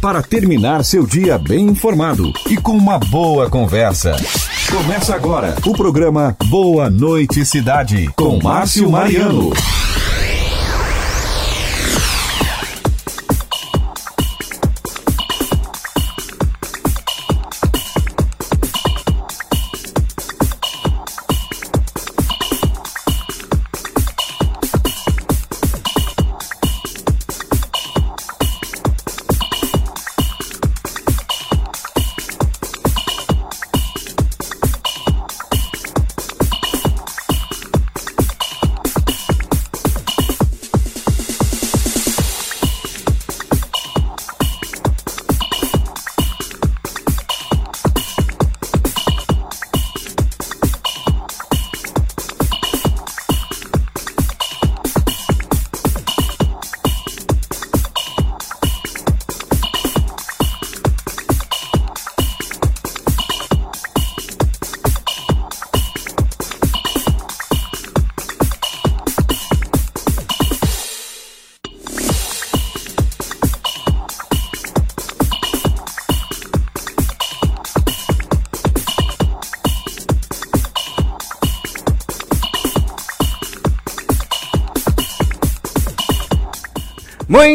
[0.00, 4.16] para terminar seu dia bem informado e com uma boa conversa.
[4.70, 9.52] Começa agora o programa Boa Noite Cidade com Márcio Mariano.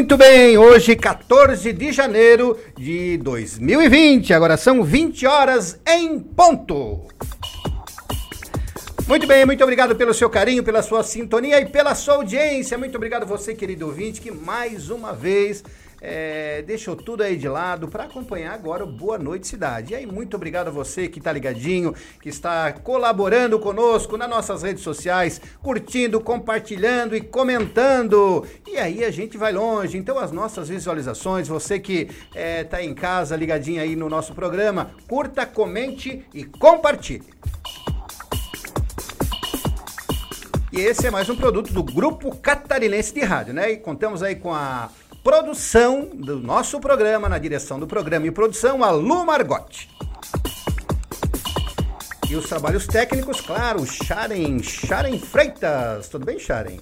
[0.04, 7.06] Muito bem, hoje 14 de janeiro de 2020, agora são 20 horas em ponto.
[9.08, 12.78] Muito bem, muito obrigado pelo seu carinho, pela sua sintonia e pela sua audiência.
[12.78, 15.64] Muito obrigado você, querido ouvinte, que mais uma vez
[16.06, 19.94] é, deixou tudo aí de lado para acompanhar agora o Boa Noite Cidade.
[19.94, 24.64] E aí, muito obrigado a você que está ligadinho, que está colaborando conosco nas nossas
[24.64, 28.46] redes sociais, curtindo, compartilhando e comentando.
[28.68, 29.98] E aí a gente vai longe.
[29.98, 34.92] Então, as nossas visualizações, você que está é, em casa ligadinho aí no nosso programa,
[35.08, 37.24] curta, comente e compartilhe.
[40.76, 43.72] E esse é mais um produto do Grupo Catarinense de Rádio, né?
[43.72, 44.90] E contamos aí com a
[45.24, 49.90] produção do nosso programa, na direção do programa e produção, a Lu Margotti.
[52.30, 56.10] E os trabalhos técnicos, claro, Sharen, Sharen Freitas.
[56.10, 56.80] Tudo bem, Sharen?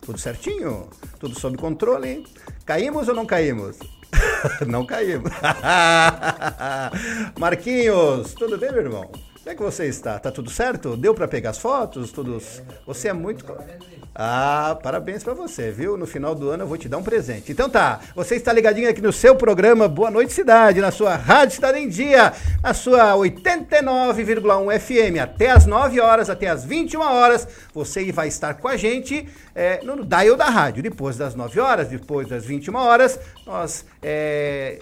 [0.00, 0.88] Tudo certinho?
[1.20, 2.26] Tudo sob controle?
[2.64, 3.76] Caímos ou não caímos?
[4.66, 5.30] não caímos.
[7.38, 9.10] Marquinhos, tudo bem, meu irmão?
[9.42, 10.20] Como é que você está?
[10.20, 10.96] Tá tudo certo?
[10.96, 12.12] Deu para pegar as fotos?
[12.12, 12.40] Tudo...
[12.86, 13.44] Você é muito.
[14.14, 15.96] Ah, parabéns para você, viu?
[15.96, 17.50] No final do ano eu vou te dar um presente.
[17.50, 21.56] Então tá, você está ligadinho aqui no seu programa Boa Noite Cidade, na sua Rádio
[21.56, 22.32] Cidade em Dia,
[22.62, 27.48] na sua 89,1 FM, até as 9 horas, até as 21 horas.
[27.74, 30.84] Você vai estar com a gente é, no dial da rádio.
[30.84, 33.84] Depois das 9 horas, depois das 21 horas, nós.
[34.00, 34.78] É,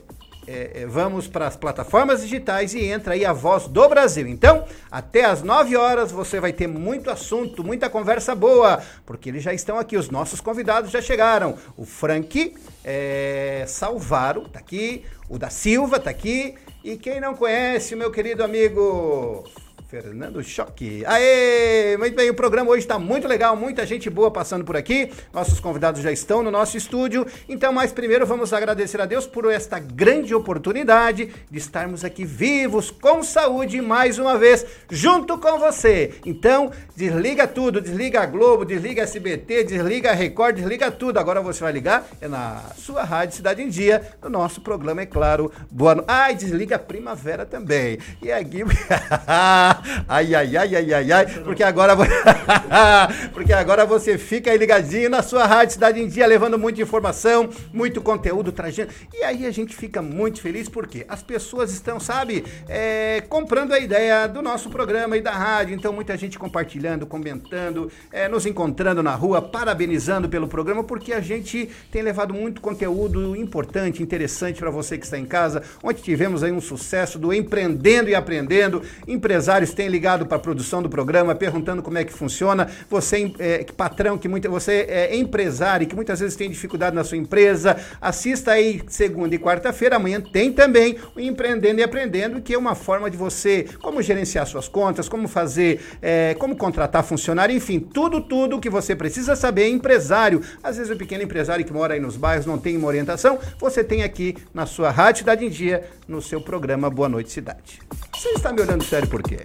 [0.51, 4.27] é, é, vamos para as plataformas digitais e entra aí a voz do Brasil.
[4.27, 9.45] Então, até às 9 horas você vai ter muito assunto, muita conversa boa, porque eles
[9.45, 11.57] já estão aqui, os nossos convidados já chegaram.
[11.77, 12.53] O Frank
[12.85, 18.43] é, Salvaro tá aqui, o da Silva tá aqui, e quem não conhece, meu querido
[18.43, 19.45] amigo
[19.91, 21.05] Fernando Choque.
[21.05, 21.97] Aê!
[21.97, 25.11] Muito bem, o programa hoje está muito legal, muita gente boa passando por aqui.
[25.33, 27.27] Nossos convidados já estão no nosso estúdio.
[27.49, 32.89] Então, mas primeiro vamos agradecer a Deus por esta grande oportunidade de estarmos aqui vivos,
[32.89, 36.15] com saúde, mais uma vez, junto com você.
[36.25, 41.19] Então, desliga tudo, desliga a Globo, desliga a SBT, desliga a Record, desliga tudo.
[41.19, 45.07] Agora você vai ligar é na sua rádio Cidade em Dia, no nosso programa, é
[45.07, 45.51] claro.
[45.69, 46.07] Boa noite.
[46.09, 47.99] Ai, desliga a Primavera também.
[48.23, 48.61] E aqui.
[50.09, 51.27] Ai, ai, ai, ai, ai, ai.
[51.45, 51.97] Porque agora,
[53.33, 57.49] porque agora você fica aí ligadinho na sua rádio Cidade em Dia, levando muita informação,
[57.73, 58.91] muito conteúdo, trazendo.
[59.13, 63.79] E aí a gente fica muito feliz porque as pessoas estão, sabe, é, comprando a
[63.79, 65.75] ideia do nosso programa e da rádio.
[65.75, 71.21] Então, muita gente compartilhando, comentando, é, nos encontrando na rua, parabenizando pelo programa, porque a
[71.21, 75.63] gente tem levado muito conteúdo importante, interessante para você que está em casa.
[75.83, 80.83] Ontem tivemos aí um sucesso do Empreendendo e Aprendendo, empresários tem ligado para a produção
[80.83, 82.69] do programa, perguntando como é que funciona.
[82.89, 87.17] Você, é, patrão, que muita, você é empresário que muitas vezes tem dificuldade na sua
[87.17, 89.97] empresa, assista aí segunda e quarta-feira.
[89.97, 94.47] Amanhã tem também o Empreendendo e Aprendendo, que é uma forma de você, como gerenciar
[94.47, 99.69] suas contas, como fazer, é, como contratar funcionário, enfim, tudo, tudo que você precisa saber,
[99.69, 100.43] empresário.
[100.63, 103.83] Às vezes o pequeno empresário que mora aí nos bairros não tem uma orientação, você
[103.83, 107.81] tem aqui na sua Rádio Cidade em Dia, no seu programa Boa Noite Cidade.
[108.15, 109.39] Você está me olhando sério por quê?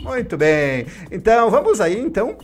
[0.00, 0.86] Muito bem.
[1.10, 2.36] Então, vamos aí, então,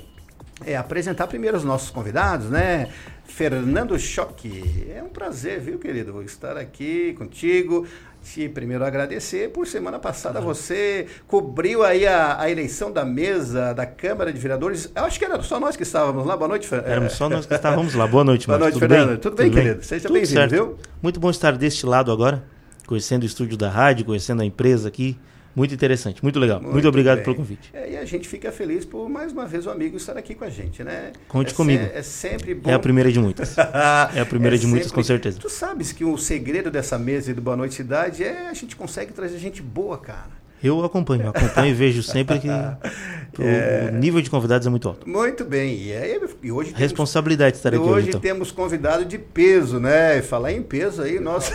[0.65, 2.89] é, apresentar primeiro os nossos convidados, né?
[3.25, 4.87] Fernando Choque.
[4.95, 7.87] É um prazer, viu, querido, estar aqui contigo.
[8.23, 13.87] Te primeiro agradecer por semana passada você cobriu aí a, a, eleição da mesa da
[13.87, 14.91] Câmara de Vereadores.
[14.95, 16.37] Eu acho que era só nós que estávamos lá.
[16.37, 16.91] Boa noite, Fernando.
[16.91, 18.07] Éramos só nós que estávamos lá.
[18.07, 19.09] Boa noite, Boa noite, Tudo Fernando.
[19.09, 19.17] Bem?
[19.17, 19.83] Tudo, bem, Tudo querido?
[19.83, 20.77] Seja bem-vindo, viu?
[21.01, 22.45] Muito bom estar deste lado agora,
[22.87, 25.19] conhecendo o estúdio da rádio, conhecendo a empresa aqui.
[25.55, 26.61] Muito interessante, muito legal.
[26.61, 27.25] Muito, muito obrigado bem.
[27.25, 27.71] pelo convite.
[27.73, 30.45] É, e a gente fica feliz por mais uma vez o amigo estar aqui com
[30.45, 31.13] a gente, né?
[31.29, 31.85] Conte é comigo.
[31.85, 32.71] Se, é sempre bom.
[32.71, 33.59] É a primeira de muitas.
[33.59, 35.41] é a primeira é de muitas, com certeza.
[35.41, 38.77] Tu sabes que o segredo dessa mesa e do Boa Noite Cidade é a gente
[38.77, 40.40] consegue trazer gente boa, cara.
[40.63, 42.49] Eu acompanho, acompanho e vejo sempre que
[43.41, 43.89] é...
[43.91, 45.09] o nível de convidados é muito alto.
[45.09, 45.75] Muito bem.
[45.75, 47.93] E, aí, e hoje temos, responsabilidade estar aqui hoje.
[47.93, 48.21] Hoje então.
[48.21, 50.19] temos convidado de peso, né?
[50.19, 51.51] E falar em peso aí, nosso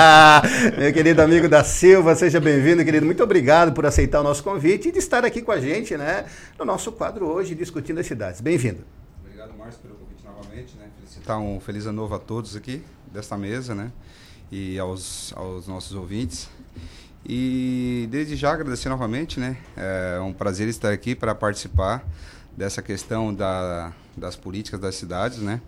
[0.78, 3.04] meu querido amigo da Silva, seja bem-vindo, querido.
[3.04, 6.24] Muito obrigado por aceitar o nosso convite e de estar aqui com a gente, né?
[6.58, 8.40] No nosso quadro hoje discutindo as cidades.
[8.40, 8.84] Bem-vindo.
[9.22, 10.86] Obrigado, Márcio, pelo convite novamente, né?
[10.98, 12.82] Felicitar um feliz ano novo a todos aqui
[13.12, 13.92] desta mesa, né?
[14.50, 16.48] E aos, aos nossos ouvintes.
[17.26, 19.56] E desde já agradecer novamente, né?
[19.76, 22.04] É um prazer estar aqui para participar
[22.54, 25.60] dessa questão da, das políticas das cidades, né?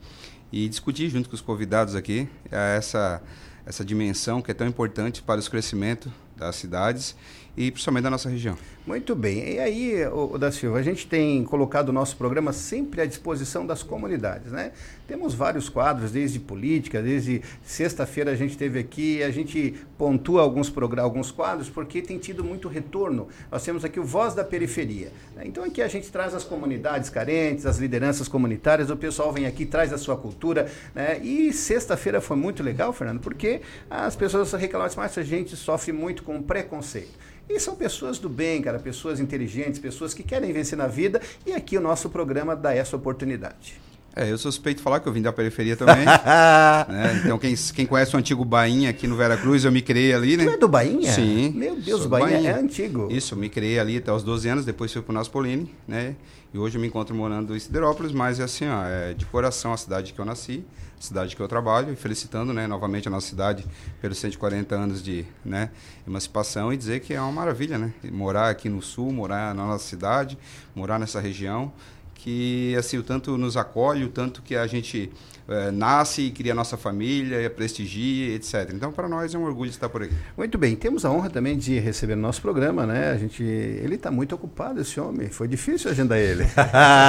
[0.53, 3.23] E discutir junto com os convidados aqui essa,
[3.65, 7.17] essa dimensão que é tão importante para o crescimento das cidades
[7.57, 8.57] e principalmente da nossa região.
[8.87, 9.55] Muito bem.
[9.55, 13.67] E aí, o, da Silva, a gente tem colocado o nosso programa sempre à disposição
[13.67, 14.71] das comunidades, né?
[15.09, 20.73] Temos vários quadros, desde política, desde sexta-feira a gente teve aqui, a gente pontua alguns,
[20.99, 23.29] alguns quadros porque tem tido muito retorno.
[23.51, 25.13] Nós temos aqui o Voz da Periferia.
[25.35, 25.45] Né?
[25.47, 29.67] Então aqui a gente traz as comunidades carentes, as lideranças comunitárias, o pessoal vem aqui,
[29.67, 30.71] traz a sua cultura.
[30.95, 31.19] Né?
[31.21, 36.23] E sexta-feira foi muito legal, Fernando, porque as pessoas reclamaram, mas a gente sofre muito
[36.23, 37.26] com preconceito.
[37.49, 41.53] E são pessoas do bem, cara, pessoas inteligentes, pessoas que querem vencer na vida, e
[41.53, 43.81] aqui o nosso programa dá essa oportunidade.
[44.19, 46.07] É, eu suspeito falar que eu vim da periferia também.
[46.89, 47.21] né?
[47.23, 50.39] Então, quem, quem conhece o antigo Bainha aqui no Vera Cruz, eu me criei ali,
[50.39, 50.45] né?
[50.45, 51.13] Tu é do Bainha?
[51.13, 51.53] Sim.
[51.55, 53.09] Meu Deus, o Bainha, Bainha, é antigo.
[53.11, 56.17] Isso, eu me criei ali até os 12 anos, depois fui para o Naspolini, né?
[56.55, 59.75] E hoje eu me encontro morando em Siderópolis, mas é assim, ó, é de coração
[59.75, 60.65] a cidade que eu nasci,
[60.99, 63.65] cidade que eu trabalho, e felicitando, né, novamente a nossa cidade
[64.01, 65.71] pelos 140 anos de, né,
[66.07, 67.93] emancipação e dizer que é uma maravilha, né?
[68.11, 70.39] Morar aqui no sul, morar na nossa cidade,
[70.75, 71.73] morar nessa região,
[72.15, 75.13] que assim o tanto nos acolhe, o tanto que a gente
[75.49, 78.71] é, nasce e cria a nossa família, prestigia, etc.
[78.75, 80.15] Então, para nós é um orgulho estar por aqui.
[80.37, 83.11] Muito bem, temos a honra também de receber no nosso programa, né?
[83.11, 85.29] A gente, ele está muito ocupado, esse homem.
[85.29, 86.45] Foi difícil agendar ele.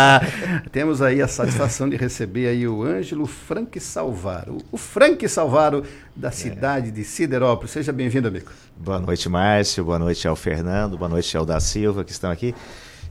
[0.71, 5.83] temos aí a satisfação de receber aí o Ângelo Frank Salvaro, o Frank Salvaro
[6.15, 6.91] da cidade é.
[6.91, 7.71] de Siderópolis.
[7.71, 8.51] Seja bem-vindo, amigo.
[8.75, 9.83] Boa noite, Márcio.
[9.83, 10.97] Boa noite ao Fernando.
[10.97, 12.53] Boa noite ao da Silva que estão aqui.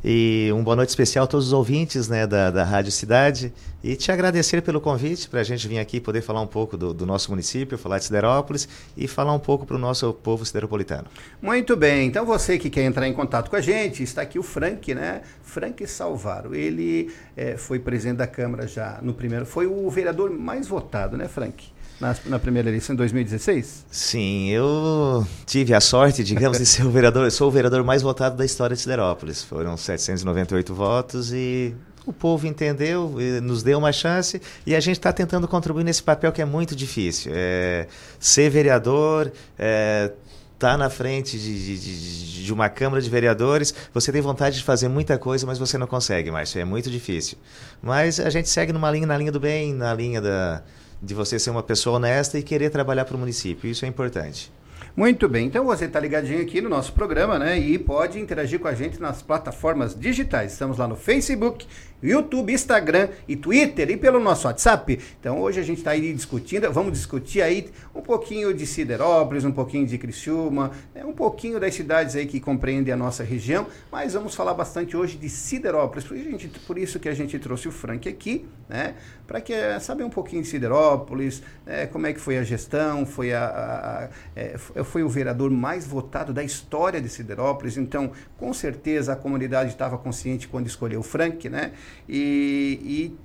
[0.08, 3.52] E uma boa noite especial a todos os ouvintes né, da, da Rádio Cidade.
[3.82, 6.94] E te agradecer pelo convite para a gente vir aqui poder falar um pouco do,
[6.94, 11.06] do nosso município, falar de Siderópolis e falar um pouco para o nosso povo sideropolitano.
[11.42, 12.06] Muito bem.
[12.06, 15.22] Então você que quer entrar em contato com a gente, está aqui o Frank, né?
[15.42, 16.54] Frank Salvaro.
[16.54, 19.44] Ele é, foi presidente da Câmara já no primeiro.
[19.44, 21.64] Foi o vereador mais votado, né, Frank?
[22.00, 23.86] Na, na, primeira eleição em 2016?
[23.90, 27.24] Sim, eu tive a sorte, digamos, de ser o vereador.
[27.24, 29.42] Eu sou o vereador mais votado da história de Siderópolis.
[29.42, 31.74] Foram 798 votos e
[32.06, 36.30] o povo entendeu, nos deu uma chance e a gente está tentando contribuir nesse papel
[36.30, 37.32] que é muito difícil.
[37.34, 37.88] É,
[38.20, 40.12] ser vereador, é,
[40.58, 44.88] tá na frente de, de, de, uma Câmara de Vereadores, você tem vontade de fazer
[44.88, 47.36] muita coisa, mas você não consegue mais, é muito difícil.
[47.82, 50.62] Mas a gente segue numa linha, na linha do bem, na linha da,
[51.02, 53.70] de você ser uma pessoa honesta e querer trabalhar para o município.
[53.70, 54.52] Isso é importante.
[54.96, 57.58] Muito bem, então você está ligadinho aqui no nosso programa, né?
[57.58, 60.52] E pode interagir com a gente nas plataformas digitais.
[60.52, 61.66] Estamos lá no Facebook,
[62.06, 64.98] YouTube, Instagram e Twitter e pelo nosso WhatsApp.
[65.20, 69.52] Então hoje a gente está aí discutindo, vamos discutir aí um pouquinho de Siderópolis, um
[69.52, 74.14] pouquinho de Criciúma, né, um pouquinho das cidades aí que compreendem a nossa região, mas
[74.14, 76.04] vamos falar bastante hoje de Siderópolis.
[76.04, 78.94] Por, gente, por isso que a gente trouxe o Frank aqui, né?
[79.26, 83.04] Para que eh, saber um pouquinho de Siderópolis, né, como é que foi a gestão,
[83.04, 87.76] foi a, a, a é, foi o vereador mais votado da história de Siderópolis.
[87.76, 91.72] Então, com certeza a comunidade estava consciente quando escolheu o Frank, né?
[92.08, 93.16] E, e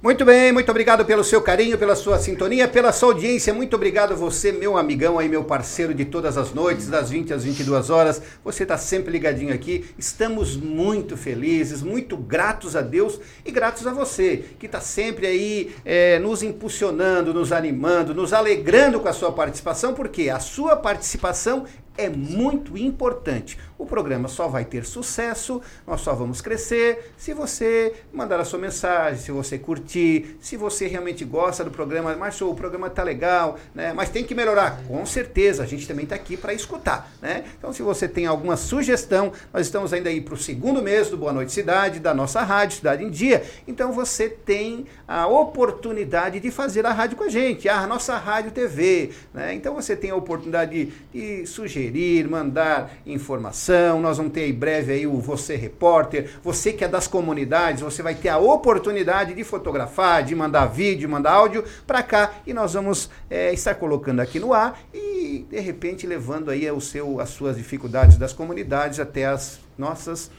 [0.00, 3.52] Muito bem, muito obrigado pelo seu carinho, pela sua sintonia, pela sua audiência.
[3.52, 7.42] Muito obrigado você, meu amigão aí, meu parceiro de todas as noites, das 20 às
[7.42, 8.22] 22 horas.
[8.44, 9.86] Você está sempre ligadinho aqui.
[9.98, 15.74] Estamos muito felizes, muito gratos a Deus e gratos a você, que está sempre aí
[15.84, 21.64] é, nos impulsionando, nos animando, nos alegrando com a sua participação, porque a sua participação
[21.98, 23.58] é muito importante.
[23.76, 28.58] O programa só vai ter sucesso, nós só vamos crescer se você mandar a sua
[28.58, 32.14] mensagem, se você curtir, se você realmente gosta do programa.
[32.14, 33.92] Márcio, o programa tá legal, né?
[33.92, 34.80] Mas tem que melhorar.
[34.86, 37.44] Com certeza, a gente também está aqui para escutar, né?
[37.58, 41.16] Então, se você tem alguma sugestão, nós estamos ainda aí para o segundo mês do
[41.16, 43.42] Boa Noite Cidade, da nossa rádio Cidade em Dia.
[43.66, 48.52] Então, você tem a oportunidade de fazer a rádio com a gente, a nossa rádio
[48.52, 49.52] TV, né?
[49.52, 54.00] Então, você tem a oportunidade de, de sugerir sugerir, mandar informação.
[54.00, 56.30] Nós vamos ter em breve aí o Você Repórter.
[56.42, 61.08] Você que é das comunidades, você vai ter a oportunidade de fotografar, de mandar vídeo,
[61.08, 65.60] mandar áudio para cá e nós vamos é, estar colocando aqui no ar e de
[65.60, 70.30] repente levando aí o seu, as suas dificuldades das comunidades até as nossas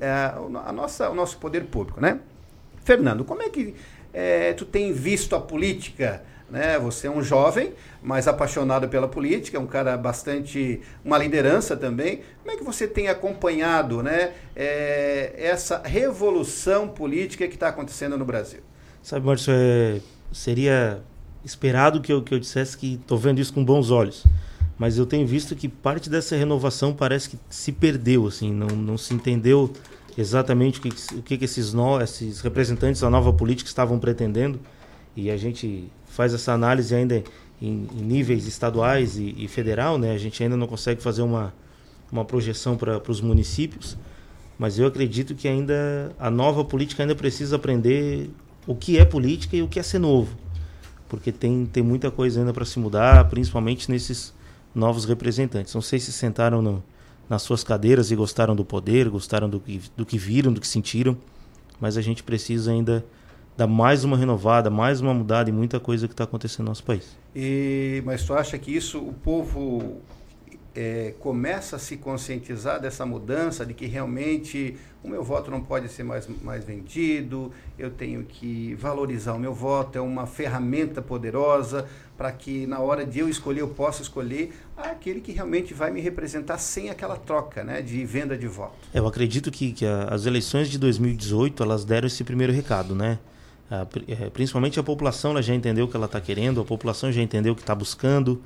[0.00, 0.32] é,
[0.64, 2.18] a nossa, o nosso poder público, né?
[2.84, 3.74] Fernando, como é que
[4.12, 6.22] é, tu tem visto a política?
[6.50, 6.78] Né?
[6.78, 10.80] Você é um jovem, mas apaixonado pela política, é um cara bastante.
[11.04, 12.22] uma liderança também.
[12.42, 18.24] Como é que você tem acompanhado né, é, essa revolução política que está acontecendo no
[18.24, 18.60] Brasil?
[19.02, 20.00] Sabe, Márcio, é,
[20.32, 21.02] seria
[21.44, 24.24] esperado que eu, que eu dissesse que estou vendo isso com bons olhos.
[24.78, 28.96] Mas eu tenho visto que parte dessa renovação parece que se perdeu, assim, não, não
[28.96, 29.72] se entendeu
[30.16, 34.60] exatamente o que, o que, esses, no, esses representantes da nova política estavam pretendendo.
[35.16, 37.22] E a gente faz essa análise ainda
[37.62, 40.10] em, em níveis estaduais e, e, federal, né?
[40.10, 41.54] A gente ainda não consegue fazer uma,
[42.10, 43.96] uma projeção para os municípios,
[44.58, 48.30] mas eu acredito que ainda a nova política ainda precisa aprender
[48.66, 50.36] o que é política e o que é ser novo,
[51.08, 54.34] porque tem, tem muita coisa ainda para se mudar, principalmente nesses
[54.74, 55.72] novos representantes.
[55.72, 56.82] Não sei se sentaram no,
[57.30, 60.66] nas suas cadeiras e gostaram do poder, gostaram do que, do que viram, do que
[60.66, 61.16] sentiram,
[61.80, 63.04] mas a gente precisa ainda
[63.58, 66.84] dar mais uma renovada, mais uma mudada e muita coisa que está acontecendo no nosso
[66.84, 67.18] país.
[67.34, 70.00] E, mas tu acha que isso o povo
[70.76, 75.88] é, começa a se conscientizar dessa mudança, de que realmente o meu voto não pode
[75.88, 81.84] ser mais, mais vendido, eu tenho que valorizar o meu voto, é uma ferramenta poderosa
[82.16, 86.00] para que na hora de eu escolher, eu possa escolher aquele que realmente vai me
[86.00, 88.76] representar sem aquela troca né, de venda de voto.
[88.94, 93.18] Eu acredito que, que a, as eleições de 2018 elas deram esse primeiro recado, né?
[93.70, 97.20] É, principalmente a população ela já entendeu o que ela está querendo, a população já
[97.20, 98.40] entendeu o que está buscando.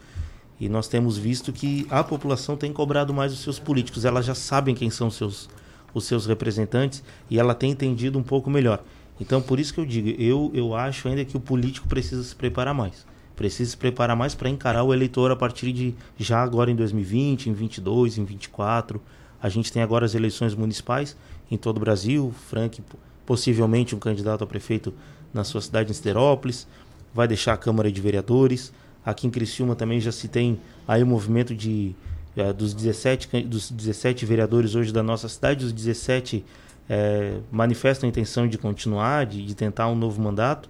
[0.60, 4.04] E nós temos visto que a população tem cobrado mais os seus políticos.
[4.04, 5.48] Elas já sabem quem são os seus,
[5.92, 8.82] os seus representantes e ela tem entendido um pouco melhor.
[9.20, 12.34] Então, por isso que eu digo, eu, eu acho ainda que o político precisa se
[12.34, 13.06] preparar mais.
[13.36, 17.48] Precisa se preparar mais para encarar o eleitor a partir de já agora em 2020,
[17.48, 19.00] em 22, em 24.
[19.42, 21.16] A gente tem agora as eleições municipais
[21.50, 22.32] em todo o Brasil.
[22.48, 22.80] Frank
[23.24, 24.92] possivelmente um candidato a prefeito
[25.32, 26.66] na sua cidade em Siderópolis,
[27.14, 28.72] vai deixar a Câmara de Vereadores.
[29.04, 31.94] Aqui em Criciúma também já se tem aí o movimento de
[32.36, 36.44] uh, dos 17 dos 17 vereadores hoje da nossa cidade, os 17
[36.88, 40.68] é, manifestam a intenção de continuar, de, de, tentar um novo mandato.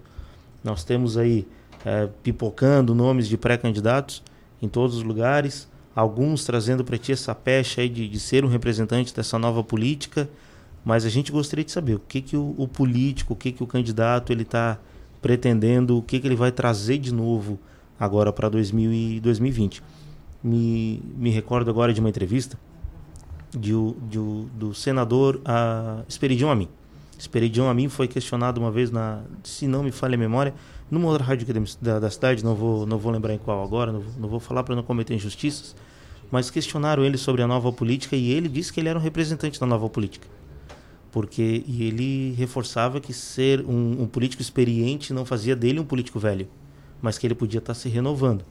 [0.62, 1.46] Nós temos aí
[1.84, 4.22] é, pipocando nomes de pré-candidatos
[4.60, 8.48] em todos os lugares, alguns trazendo para ti essa pecha aí de, de ser um
[8.48, 10.28] representante dessa nova política.
[10.84, 13.62] Mas a gente gostaria de saber o que, que o, o político, o que, que
[13.62, 14.78] o candidato ele está
[15.20, 17.58] pretendendo, o que, que ele vai trazer de novo
[17.98, 19.82] agora para 2020.
[20.42, 22.58] Me, me recordo agora de uma entrevista
[23.56, 23.72] de,
[24.08, 24.18] de,
[24.54, 26.68] do senador a Esperidião Amin.
[27.16, 30.52] Esperidião Amin foi questionado uma vez, na, se não me falha a memória,
[30.90, 31.46] numa outra rádio
[31.80, 34.64] da, da cidade, não vou, não vou lembrar em qual agora, não, não vou falar
[34.64, 35.76] para não cometer injustiças,
[36.32, 39.60] mas questionaram ele sobre a nova política e ele disse que ele era um representante
[39.60, 40.26] da nova política
[41.12, 46.18] porque e ele reforçava que ser um, um, político experiente não fazia dele um político
[46.18, 46.48] velho,
[47.02, 48.44] mas que ele podia estar se renovando.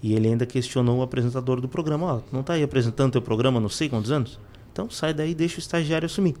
[0.00, 3.58] E ele ainda questionou o apresentador do programa: oh, não está aí apresentando teu programa
[3.58, 4.38] não sei quantos anos?
[4.72, 6.36] Então sai daí e deixa o estagiário assumir.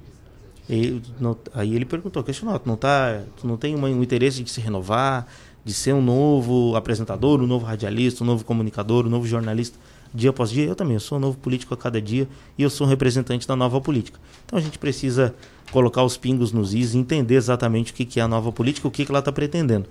[0.70, 4.50] E, não, aí ele perguntou, questionou, tu não, tá, tu não tem um interesse de
[4.50, 5.26] se renovar,
[5.64, 9.78] de ser um novo apresentador, um novo radialista, um novo comunicador, um novo jornalista?
[10.14, 10.64] Dia após dia.
[10.64, 13.48] Eu também eu sou um novo político a cada dia e eu sou um representante
[13.48, 14.18] da nova política.
[14.46, 15.34] Então a gente precisa
[15.72, 18.90] colocar os pingos nos is e entender exatamente o que é a nova política, o
[18.90, 19.86] que ela está pretendendo.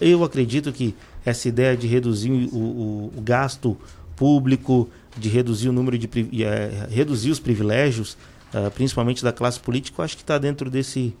[0.00, 3.76] Eu acredito que essa ideia de reduzir o, o, o gasto
[4.16, 6.08] público, de reduzir o número de
[6.44, 8.16] é, reduzir os privilégios,
[8.54, 11.14] uh, principalmente da classe política, eu acho que está dentro desse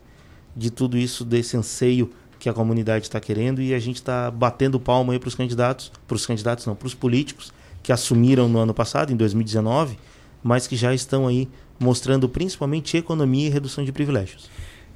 [0.56, 4.80] de tudo isso, desse anseio que a comunidade está querendo e a gente está batendo
[4.80, 8.58] palma aí para os candidatos, para os candidatos não, para os políticos que assumiram no
[8.58, 9.98] ano passado, em 2019,
[10.42, 14.50] mas que já estão aí mostrando principalmente economia e redução de privilégios.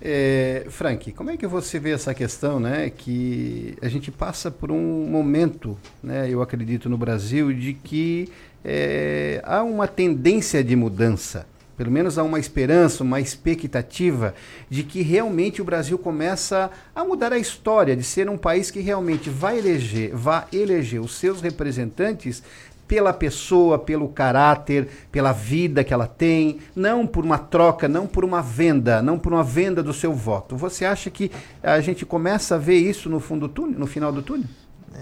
[0.06, 4.70] É, Frank, como é que você vê essa questão, né, que a gente passa por
[4.70, 8.28] um momento, né, eu acredito no Brasil, de que
[8.62, 14.34] é, há uma tendência de mudança, pelo menos há uma esperança, uma expectativa
[14.68, 18.80] de que realmente o Brasil começa a mudar a história de ser um país que
[18.80, 22.42] realmente vai eleger, vai eleger os seus representantes
[22.94, 28.24] pela pessoa, pelo caráter, pela vida que ela tem, não por uma troca, não por
[28.24, 30.56] uma venda, não por uma venda do seu voto.
[30.56, 31.28] Você acha que
[31.60, 34.46] a gente começa a ver isso no fundo do túnel, no final do túnel?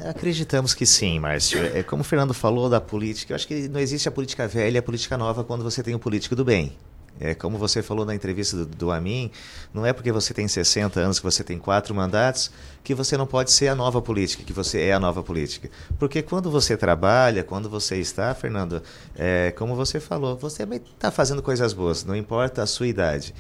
[0.03, 1.63] É, acreditamos que sim, Márcio.
[1.63, 4.77] É, como o Fernando falou da política, eu acho que não existe a política velha
[4.77, 6.73] e a política nova quando você tem um político do bem.
[7.21, 9.31] É, como você falou na entrevista do, do Amin,
[9.73, 12.51] não é porque você tem 60 anos, que você tem quatro mandatos,
[12.83, 15.71] que você não pode ser a nova política, que você é a nova política.
[15.99, 18.83] Porque quando você trabalha, quando você está, Fernando,
[19.15, 23.35] é, como você falou, você está fazendo coisas boas, não importa a sua idade.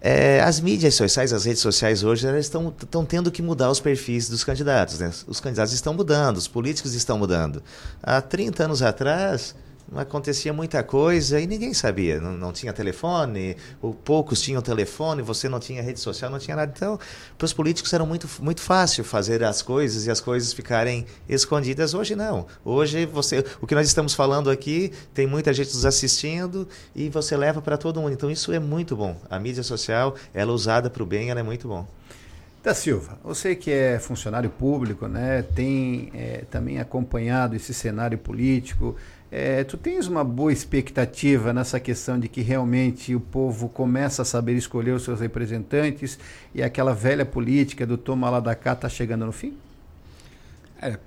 [0.00, 3.80] É, as mídias sociais, as redes sociais hoje, elas estão, estão tendo que mudar os
[3.80, 4.98] perfis dos candidatos.
[4.98, 5.12] Né?
[5.26, 7.62] Os candidatos estão mudando, os políticos estão mudando.
[8.02, 9.54] Há 30 anos atrás,
[9.96, 12.20] acontecia muita coisa e ninguém sabia.
[12.20, 16.56] Não, não tinha telefone, ou poucos tinham telefone, você não tinha rede social, não tinha
[16.56, 16.72] nada.
[16.74, 16.98] Então,
[17.36, 21.94] para os políticos era muito, muito fácil fazer as coisas e as coisas ficarem escondidas.
[21.94, 22.46] Hoje não.
[22.64, 27.36] Hoje você, o que nós estamos falando aqui, tem muita gente nos assistindo e você
[27.36, 28.12] leva para todo mundo.
[28.12, 29.16] Então isso é muito bom.
[29.28, 31.86] A mídia social, ela é usada para o bem, ela é muito bom.
[32.62, 38.94] Da Silva, você que é funcionário público, né, tem é, também acompanhado esse cenário político,
[39.32, 44.24] é, tu tens uma boa expectativa nessa questão de que realmente o povo começa a
[44.24, 46.18] saber escolher os seus representantes
[46.52, 49.56] e aquela velha política do toma lá da cá está chegando no fim?
[50.82, 50.98] É,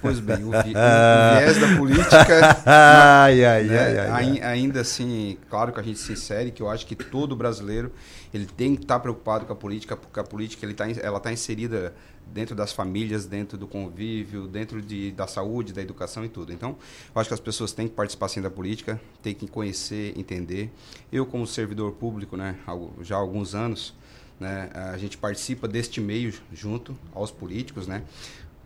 [0.00, 0.74] pois bem, o, vi, o
[1.38, 2.62] viés da política.
[2.66, 6.68] ai, ai, né, ai, ai, ainda assim, claro que a gente se insere, que eu
[6.68, 7.92] acho que todo brasileiro
[8.32, 11.18] ele tem que estar tá preocupado com a política, porque a política ele tá, ela
[11.18, 11.94] está inserida
[12.32, 16.52] dentro das famílias, dentro do convívio, dentro de, da saúde, da educação e tudo.
[16.52, 16.76] Então,
[17.14, 20.70] eu acho que as pessoas têm que participar sim da política, têm que conhecer, entender.
[21.10, 22.56] Eu, como servidor público, né,
[23.02, 23.94] já há alguns anos,
[24.38, 28.02] né, a gente participa deste meio junto aos políticos, né?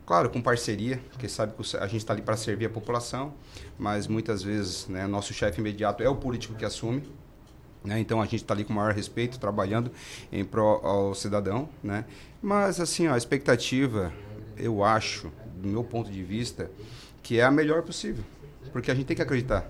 [0.05, 3.33] Claro, com parceria, porque sabe que a gente está ali para servir a população,
[3.79, 7.05] mas muitas vezes né, nosso chefe imediato é o político que assume,
[7.85, 7.99] né?
[7.99, 9.91] Então a gente está ali com o maior respeito, trabalhando
[10.31, 11.69] em pró ao cidadão.
[11.83, 12.05] Né?
[12.41, 14.13] Mas assim, a expectativa,
[14.57, 16.71] eu acho, do meu ponto de vista,
[17.23, 18.25] que é a melhor possível.
[18.73, 19.69] Porque a gente tem que acreditar.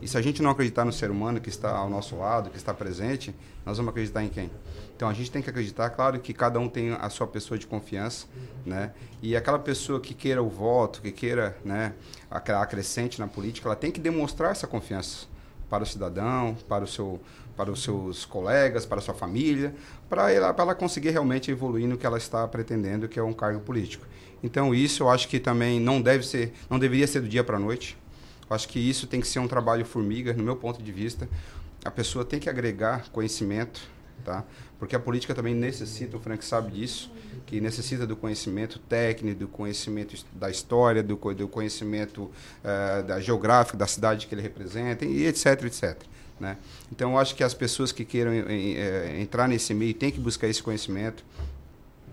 [0.00, 2.56] E se a gente não acreditar no ser humano que está ao nosso lado, que
[2.56, 4.50] está presente, nós vamos acreditar em quem?
[4.94, 7.66] Então a gente tem que acreditar, claro que cada um tem a sua pessoa de
[7.66, 8.26] confiança,
[8.64, 8.92] né?
[9.22, 11.94] E aquela pessoa que queira o voto, que queira, né,
[12.30, 15.26] acrescente na política, ela tem que demonstrar essa confiança
[15.68, 17.20] para o cidadão, para o seu
[17.56, 19.74] para os seus colegas, para a sua família,
[20.10, 23.32] para ela, para ela conseguir realmente evoluir no que ela está pretendendo, que é um
[23.32, 24.06] cargo político.
[24.42, 27.56] Então isso eu acho que também não deve ser, não deveria ser do dia para
[27.56, 27.96] a noite.
[28.48, 31.28] Eu acho que isso tem que ser um trabalho formiga, no meu ponto de vista.
[31.84, 33.80] A pessoa tem que agregar conhecimento,
[34.24, 34.44] tá?
[34.78, 37.10] Porque a política também necessita, o Frank sabe disso,
[37.46, 43.76] que necessita do conhecimento técnico, do conhecimento da história, do, do conhecimento uh, da geográfico
[43.76, 46.02] da cidade que ele representa e etc, etc.
[46.38, 46.56] Né?
[46.92, 50.48] Então, eu acho que as pessoas que queiram é, entrar nesse meio têm que buscar
[50.48, 51.24] esse conhecimento.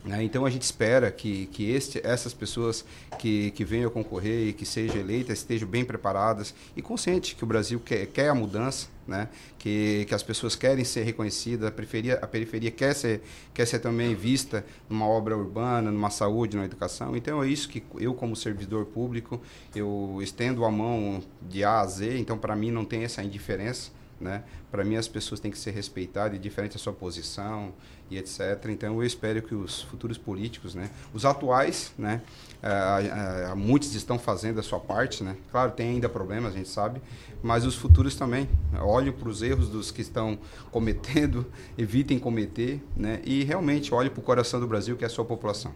[0.04, 0.22] Né?
[0.24, 2.84] Então, a gente espera que, que este, essas pessoas
[3.18, 7.48] que, que venham concorrer e que sejam eleitas estejam bem preparadas e conscientes que o
[7.48, 9.30] Brasil quer, quer a mudança, né?
[9.58, 13.22] que, que as pessoas querem ser reconhecidas, a periferia, a periferia quer, ser,
[13.54, 17.16] quer ser também vista numa obra urbana, numa saúde, numa educação.
[17.16, 19.42] Então, é isso que eu, como servidor público,
[19.74, 22.18] eu estendo a mão de A a Z.
[22.18, 23.92] Então, para mim, não tem essa indiferença
[24.24, 24.44] né?
[24.72, 27.74] Para mim, as pessoas têm que ser respeitadas, diferente da sua posição
[28.10, 28.66] e etc.
[28.70, 30.90] Então, eu espero que os futuros políticos, né?
[31.14, 32.22] os atuais, né?
[32.64, 35.36] Uh, uh, muitos estão fazendo a sua parte, né?
[35.52, 37.02] Claro, tem ainda problemas, a gente sabe,
[37.42, 38.48] mas os futuros também.
[38.80, 40.38] Olhem para os erros dos que estão
[40.72, 41.46] cometendo,
[41.78, 43.22] evitem cometer, né?
[43.26, 45.74] E realmente olhem para o coração do Brasil, que é a sua população.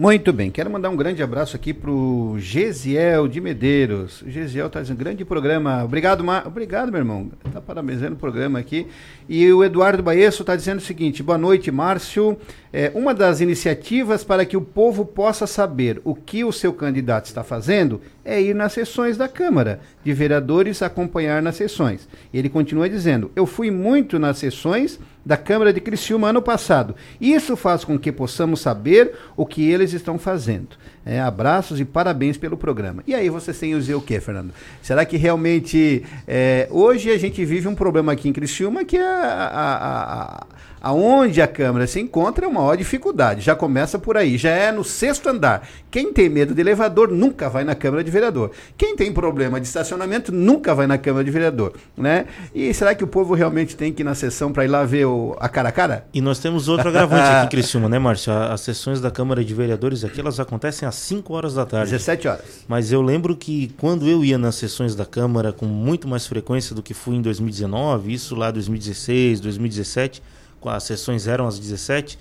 [0.00, 4.22] Muito bem, quero mandar um grande abraço aqui para o Gesiel de Medeiros.
[4.22, 5.84] O Gesiel está dizendo, grande programa.
[5.84, 6.46] Obrigado, Mar...
[6.46, 7.30] Obrigado, meu irmão.
[7.44, 8.86] Está parabenizando o programa aqui.
[9.28, 12.38] E o Eduardo Baesso está dizendo o seguinte: boa noite, Márcio.
[12.72, 17.26] É, uma das iniciativas para que o povo possa saber o que o seu candidato
[17.26, 22.08] está fazendo é ir nas sessões da Câmara de Vereadores, acompanhar nas sessões.
[22.32, 26.94] Ele continua dizendo: eu fui muito nas sessões da Câmara de Criciúma ano passado.
[27.20, 30.68] Isso faz com que possamos saber o que eles estão fazendo.
[31.04, 33.02] É, abraços e parabéns pelo programa.
[33.06, 34.52] E aí vocês têm dizer o quê, Fernando?
[34.82, 39.02] Será que realmente é, hoje a gente vive um problema aqui em Criciúma que é
[39.02, 40.46] a, a, a
[40.80, 43.40] aonde a Câmara se encontra é uma maior dificuldade.
[43.40, 45.68] Já começa por aí, já é no sexto andar.
[45.90, 48.50] Quem tem medo de elevador nunca vai na Câmara de Vereador.
[48.76, 52.26] Quem tem problema de estacionamento nunca vai na Câmara de Vereador, né?
[52.54, 55.06] E será que o povo realmente tem que ir na sessão para ir lá ver
[55.06, 56.06] o, a cara a cara?
[56.12, 58.32] E nós temos outro agravante aqui Criciúma, né, Márcio?
[58.32, 61.90] As sessões da Câmara de Vereadores aqui, elas acontecem às 5 horas da tarde.
[61.90, 62.44] 17 horas.
[62.68, 66.74] Mas eu lembro que quando eu ia nas sessões da Câmara com muito mais frequência
[66.74, 70.22] do que fui em 2019, isso lá 2016, 2017,
[70.68, 72.18] as sessões eram às 17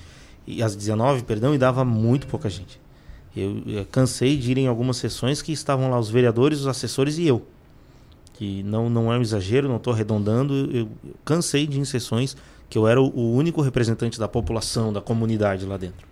[0.47, 2.80] e às 19, perdão, e dava muito pouca gente.
[3.36, 7.17] Eu, eu, cansei de ir em algumas sessões que estavam lá os vereadores, os assessores
[7.17, 7.45] e eu.
[8.34, 10.54] Que não, não é um exagero, não estou arredondando.
[10.54, 10.89] Eu, eu,
[11.23, 12.36] cansei de ir em sessões
[12.69, 16.08] que eu era o, o, único representante da população, da comunidade lá dentro.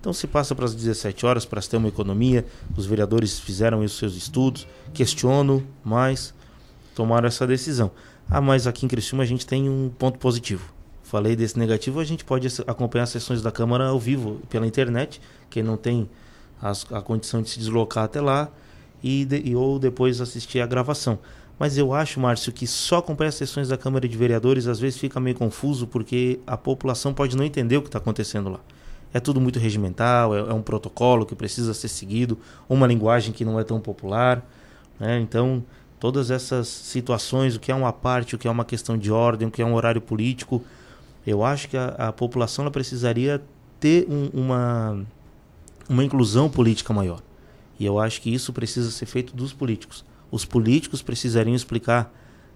[0.00, 2.44] Então se passa para as 17 horas para ter uma economia.
[2.76, 6.34] Os vereadores fizeram os seus estudos, questiono, mas
[6.94, 7.90] tomaram essa decisão.
[8.30, 10.73] Ah, mas aqui em Criciúma a gente tem um ponto positivo
[11.14, 15.20] falei desse negativo, a gente pode acompanhar as sessões da Câmara ao vivo pela internet,
[15.48, 16.10] quem não tem
[16.60, 18.50] as, a condição de se deslocar até lá,
[19.00, 21.16] e, de, e, ou depois assistir a gravação.
[21.56, 24.98] Mas eu acho, Márcio, que só acompanhar as sessões da Câmara de Vereadores às vezes
[24.98, 28.58] fica meio confuso, porque a população pode não entender o que está acontecendo lá.
[29.12, 32.36] É tudo muito regimental, é, é, um protocolo que precisa ser seguido,
[32.68, 34.44] uma linguagem que não é tão popular.
[34.98, 35.20] Né?
[35.20, 35.62] Então,
[36.00, 39.46] todas essas situações, o que é uma parte, o que é uma questão de ordem,
[39.46, 40.64] o que é um horário político,
[41.26, 43.42] eu acho que a, a população precisaria
[43.80, 45.06] ter um, uma,
[45.88, 47.20] uma inclusão política maior.
[47.78, 50.04] E eu acho que isso precisa ser feito dos políticos.
[50.30, 52.12] Os políticos precisariam explicar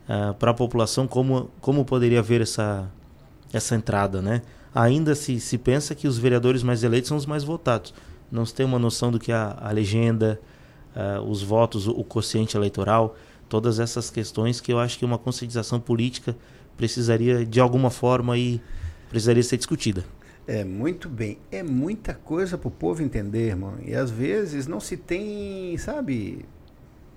[0.09, 2.91] uh, para a população como, como poderia haver essa,
[3.53, 4.23] essa entrada.
[4.23, 4.43] Né?
[4.75, 7.93] Ainda se, se pensa que os vereadores mais eleitos são os mais votados.
[8.31, 10.41] Não se tem uma noção do que a, a legenda,
[10.95, 13.17] uh, os votos, o, o quociente eleitoral,
[13.49, 16.37] todas essas questões que eu acho que uma conscientização política
[16.79, 18.59] precisaria de alguma forma e
[19.11, 20.05] precisaria ser discutida.
[20.47, 21.39] É, muito bem.
[21.53, 23.75] É muita coisa para o povo entender, irmão.
[23.85, 26.47] E às vezes não se tem, sabe,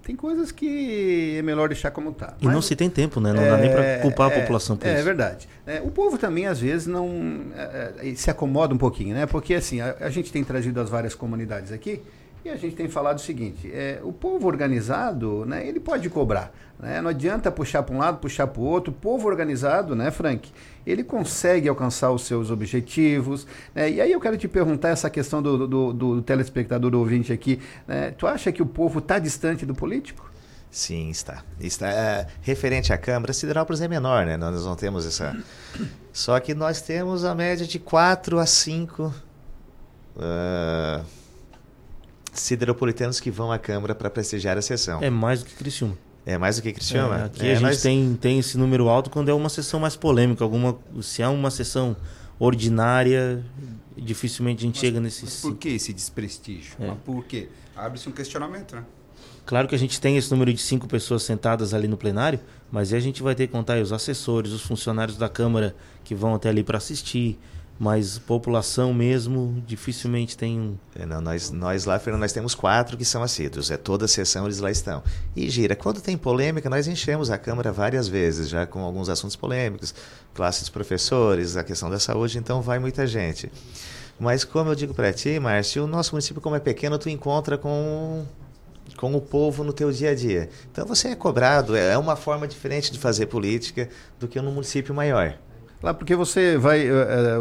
[0.04, 2.36] tem coisas que é melhor deixar como está.
[2.42, 3.32] E não se tem tempo, né?
[3.32, 5.00] Não é, dá nem para culpar é, a população por é, isso.
[5.00, 5.48] É verdade.
[5.66, 9.26] É, o povo também, às vezes, não é, é, se acomoda um pouquinho, né?
[9.26, 12.02] Porque, assim, a, a, gente tem trazido as várias comunidades aqui
[12.44, 16.52] e a gente tem falado o seguinte: é, o povo organizado, né, ele pode cobrar.
[16.80, 17.00] Né?
[17.02, 18.92] Não adianta puxar para um lado, puxar para o outro.
[18.92, 20.52] O povo organizado, né, Frank?
[20.86, 23.46] Ele consegue alcançar os seus objetivos.
[23.76, 23.92] Né?
[23.92, 27.60] E aí eu quero te perguntar essa questão do, do, do telespectador do ouvinte aqui.
[27.88, 28.12] Né?
[28.18, 30.32] Tu acha que o povo está distante do político?
[30.72, 31.44] Sim, está.
[31.60, 34.38] está é, referente à Câmara, Siderópolis é menor, né?
[34.38, 35.38] Nós não temos essa.
[36.14, 39.14] Só que nós temos a média de 4 a 5
[40.16, 41.06] uh,
[42.32, 45.02] sideropolitanos que vão à Câmara para prestigiar a sessão.
[45.02, 45.98] É mais do que Criciúma.
[46.26, 47.20] É mais do que Criciúma?
[47.20, 47.82] É, aqui é, a gente nós...
[47.82, 50.44] tem, tem esse número alto quando é uma sessão mais polêmica.
[50.44, 51.96] Alguma, se é uma sessão
[52.40, 53.44] ordinária,
[53.98, 55.26] dificilmente a gente mas, chega nesse...
[55.26, 56.76] Mas por que esse desprestígio?
[56.80, 56.94] É.
[57.06, 57.50] por quê?
[57.76, 58.84] Abre-se um questionamento, né?
[59.46, 62.40] Claro que a gente tem esse número de cinco pessoas sentadas ali no plenário,
[62.72, 66.14] mas aí a gente vai ter que contar os assessores, os funcionários da Câmara que
[66.14, 67.40] vão até ali para assistir,
[67.82, 70.78] mas população mesmo dificilmente tem um.
[70.96, 74.08] É, não, nós, nós lá, Fernando, nós temos quatro que são assíduos, é toda a
[74.08, 75.02] sessão eles lá estão.
[75.36, 79.36] E gira, quando tem polêmica, nós enchemos a Câmara várias vezes, já com alguns assuntos
[79.36, 79.96] polêmicos,
[80.32, 83.52] classes de professores, a questão da saúde, então vai muita gente.
[84.20, 87.58] Mas como eu digo para ti, Márcio, o nosso município, como é pequeno, tu encontra
[87.58, 88.24] com
[88.96, 90.50] com o povo no teu dia a dia.
[90.72, 93.90] Então você é cobrado, é uma forma diferente de fazer política
[94.20, 95.40] do que no município maior.
[95.84, 97.38] Lá porque você vai é,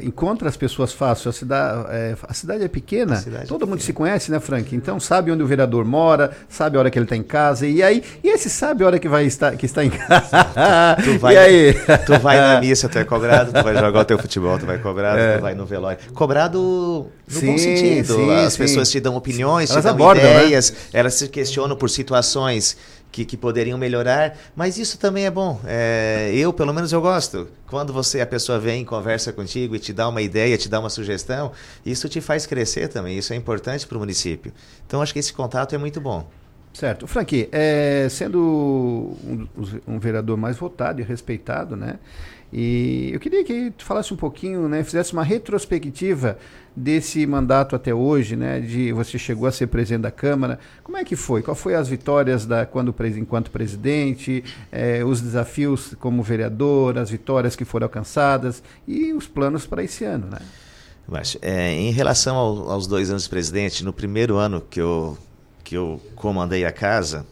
[0.00, 1.28] encontra as pessoas fácil.
[1.28, 3.16] A cidade, é, a cidade é pequena.
[3.16, 4.74] Cidade todo é mundo se conhece, né, Frank?
[4.74, 7.82] Então sabe onde o vereador mora, sabe a hora que ele está em casa e
[7.82, 10.44] aí e esse sabe a hora que vai estar que está em casa.
[11.02, 11.74] tu vai, e aí?
[12.06, 13.52] Tu vai na missa, tu é cobrado.
[13.52, 15.18] Tu vai jogar o teu futebol, tu vai cobrado.
[15.18, 15.38] É.
[15.38, 15.98] Tu vai no velório.
[16.14, 18.14] Cobrado no sim, bom sentido.
[18.14, 18.58] Sim, As sim.
[18.58, 20.44] pessoas te dão opiniões, elas te dão abordam, né?
[20.44, 20.76] ideias, né?
[20.92, 22.76] elas se questionam por situações
[23.10, 25.60] que, que poderiam melhorar, mas isso também é bom.
[25.66, 27.48] É, eu, pelo menos, eu gosto.
[27.66, 30.90] Quando você, a pessoa vem, conversa contigo e te dá uma ideia, te dá uma
[30.90, 31.52] sugestão,
[31.84, 33.18] isso te faz crescer também.
[33.18, 34.52] Isso é importante para o município.
[34.86, 36.28] Então, acho que esse contato é muito bom.
[36.72, 37.06] Certo.
[37.06, 39.48] Franqui, é, sendo um,
[39.86, 41.98] um, vereador mais votado e respeitado, né?
[42.52, 46.36] E eu queria que tu falasse um pouquinho, né, fizesse uma retrospectiva
[46.74, 50.58] desse mandato até hoje, né, de você chegou a ser presidente da Câmara.
[50.82, 51.42] Como é que foi?
[51.42, 57.54] Qual foi as vitórias da quando enquanto presidente, eh, os desafios como vereador, as vitórias
[57.54, 60.38] que foram alcançadas e os planos para esse ano, né?
[61.06, 65.18] Mas, é, em relação ao, aos dois anos de presidente, no primeiro ano que eu
[65.62, 67.24] que eu comandei a casa,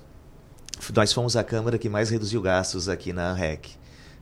[0.94, 3.77] nós fomos a Câmara que mais reduziu gastos aqui na REC.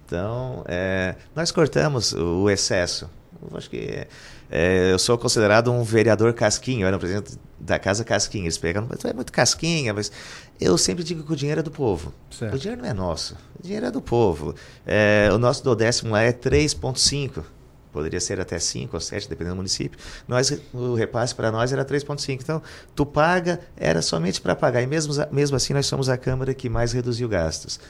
[0.07, 3.11] Então, é, nós cortamos o, excesso.
[3.51, 4.07] Eu acho que
[4.49, 8.45] é, eu sou considerado um vereador casquinho, eu era o presidente da casa casquinha.
[8.45, 10.13] Eles pegam, mas tu é muito casquinha, mas
[10.61, 12.15] eu sempre digo que o dinheiro é do povo.
[12.31, 12.55] Certo.
[12.55, 14.55] O dinheiro não é nosso, o dinheiro é do povo.
[14.87, 17.43] É, o nosso do décimo lá é 3,5
[17.97, 19.99] poderia ser até 5 ou 7, dependendo do município.
[20.29, 22.41] Nós, o repasse para nós era 3,5.
[22.43, 22.63] Então,
[22.95, 24.83] tu paga, era somente para pagar.
[24.83, 27.81] E mesmo, mesmo assim, nós somos a Câmara que mais reduziu gastos.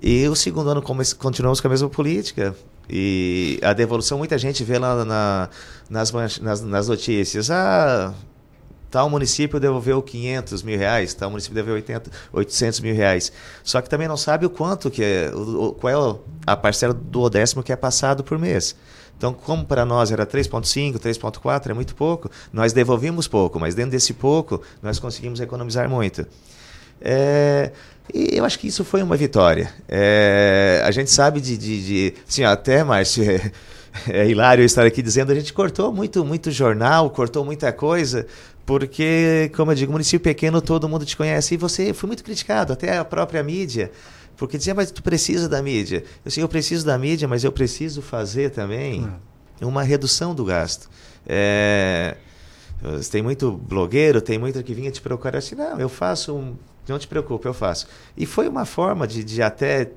[0.00, 2.54] E o segundo ano continuamos com a mesma política.
[2.88, 5.48] E a devolução, muita gente vê lá na,
[5.90, 7.50] nas, nas, nas notícias.
[7.50, 8.14] Ah,
[8.90, 13.32] tal município devolveu 500 mil reais, tal município devolveu 80, 800 mil reais.
[13.62, 17.28] Só que também não sabe o quanto que é, o, qual é a parcela do
[17.28, 18.74] décimo que é passado por mês.
[19.18, 23.90] Então, como para nós era 3,5, 3,4, é muito pouco, nós devolvimos pouco, mas dentro
[23.90, 26.24] desse pouco, nós conseguimos economizar muito.
[27.00, 27.72] É,
[28.12, 29.72] e eu acho que isso foi uma vitória.
[29.88, 31.56] É, a gente sabe de.
[31.56, 33.52] de, de assim, até, Márcio, é,
[34.08, 38.26] é hilário eu estar aqui dizendo, a gente cortou muito, muito jornal, cortou muita coisa,
[38.64, 42.72] porque, como eu digo, município pequeno todo mundo te conhece, e você foi muito criticado,
[42.72, 43.90] até a própria mídia.
[44.36, 46.04] Porque dizia, mas tu precisa da mídia.
[46.24, 49.08] Eu sei, eu preciso da mídia, mas eu preciso fazer também
[49.60, 50.88] uma redução do gasto.
[51.26, 52.16] É,
[53.10, 56.56] tem muito blogueiro, tem muito que vinha te procurar assim, não, eu faço um,
[56.90, 57.86] não te preocupe, eu faço.
[58.16, 59.90] E foi uma forma de, de até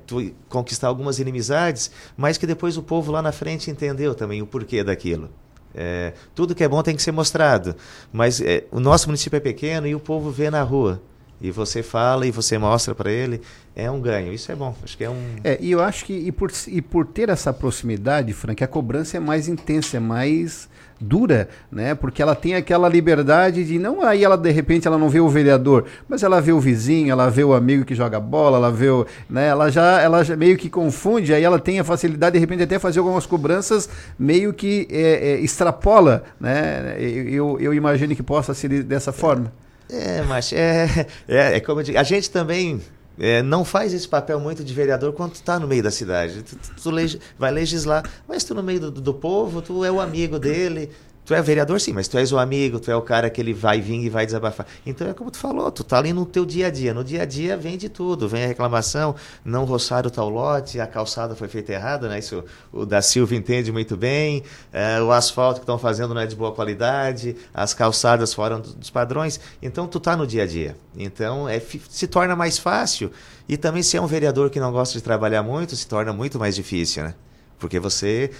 [0.48, 4.84] conquistar algumas inimizades, mas que depois o povo lá na frente entendeu também o porquê
[4.84, 5.30] daquilo.
[5.74, 7.74] É, tudo que é bom tem que ser mostrado,
[8.12, 11.00] mas é, o nosso município é pequeno e o povo vê na rua
[11.42, 13.42] e você fala e você mostra para ele,
[13.74, 14.32] é um ganho.
[14.32, 14.74] Isso é bom.
[14.82, 15.36] Acho que é um.
[15.42, 19.16] É, e eu acho que e por, e por ter essa proximidade, Frank, a cobrança
[19.16, 20.68] é mais intensa, é mais
[21.00, 21.94] dura, né?
[21.94, 25.28] Porque ela tem aquela liberdade de não aí ela de repente ela não vê o
[25.28, 28.88] vereador, mas ela vê o vizinho, ela vê o amigo que joga bola, ela vê
[28.88, 29.48] o, né?
[29.48, 32.78] Ela já ela já meio que confunde, aí ela tem a facilidade de repente até
[32.78, 36.96] fazer algumas cobranças meio que é, é, extrapola, né?
[36.98, 39.52] Eu, eu imagino que possa ser dessa forma.
[39.90, 42.80] É, mas é, é, é como eu digo, a gente também
[43.18, 46.42] é, não faz esse papel muito de vereador quando está no meio da cidade.
[46.42, 50.00] Tu, tu, tu vai legislar, mas tu no meio do, do povo, tu é o
[50.00, 50.90] amigo dele,
[51.24, 53.54] Tu é vereador, sim, mas tu és o amigo, tu é o cara que ele
[53.54, 54.66] vai vir e vai desabafar.
[54.84, 56.92] Então é como tu falou, tu tá ali no teu dia a dia.
[56.92, 60.86] No dia a dia vem de tudo, vem a reclamação, não roçaram tal lote, a
[60.86, 62.18] calçada foi feita errada, né?
[62.18, 66.26] Isso o da Silva entende muito bem, é, o asfalto que estão fazendo não é
[66.26, 69.38] de boa qualidade, as calçadas fora dos padrões.
[69.62, 70.76] Então tu tá no dia a dia.
[70.96, 73.12] Então é, se torna mais fácil
[73.48, 76.36] e também se é um vereador que não gosta de trabalhar muito, se torna muito
[76.36, 77.14] mais difícil, né?
[77.60, 78.32] Porque você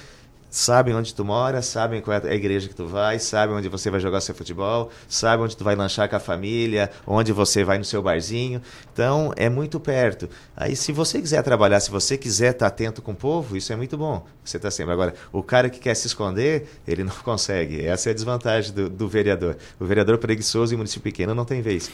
[0.52, 3.90] sabem onde tu mora, sabem qual é a igreja que tu vai, sabem onde você
[3.90, 7.78] vai jogar seu futebol, sabem onde tu vai lanchar com a família, onde você vai
[7.78, 8.60] no seu barzinho.
[8.92, 10.28] Então, é muito perto.
[10.54, 13.76] Aí, se você quiser trabalhar, se você quiser estar atento com o povo, isso é
[13.76, 14.26] muito bom.
[14.44, 14.92] Você está sempre.
[14.92, 17.86] Agora, o cara que quer se esconder, ele não consegue.
[17.86, 19.56] Essa é a desvantagem do, do vereador.
[19.80, 21.90] O vereador preguiçoso em município pequeno não tem vez.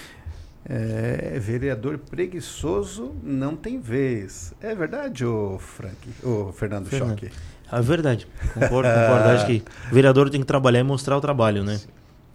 [0.69, 4.53] É, vereador preguiçoso não tem vez.
[4.61, 7.21] É verdade, o Frank, o Fernando, Fernando.
[7.21, 7.31] Choque.
[7.71, 8.27] É verdade.
[8.55, 9.29] Concordo, concordo.
[9.29, 11.81] Acho que o vereador tem que trabalhar e mostrar o trabalho, né?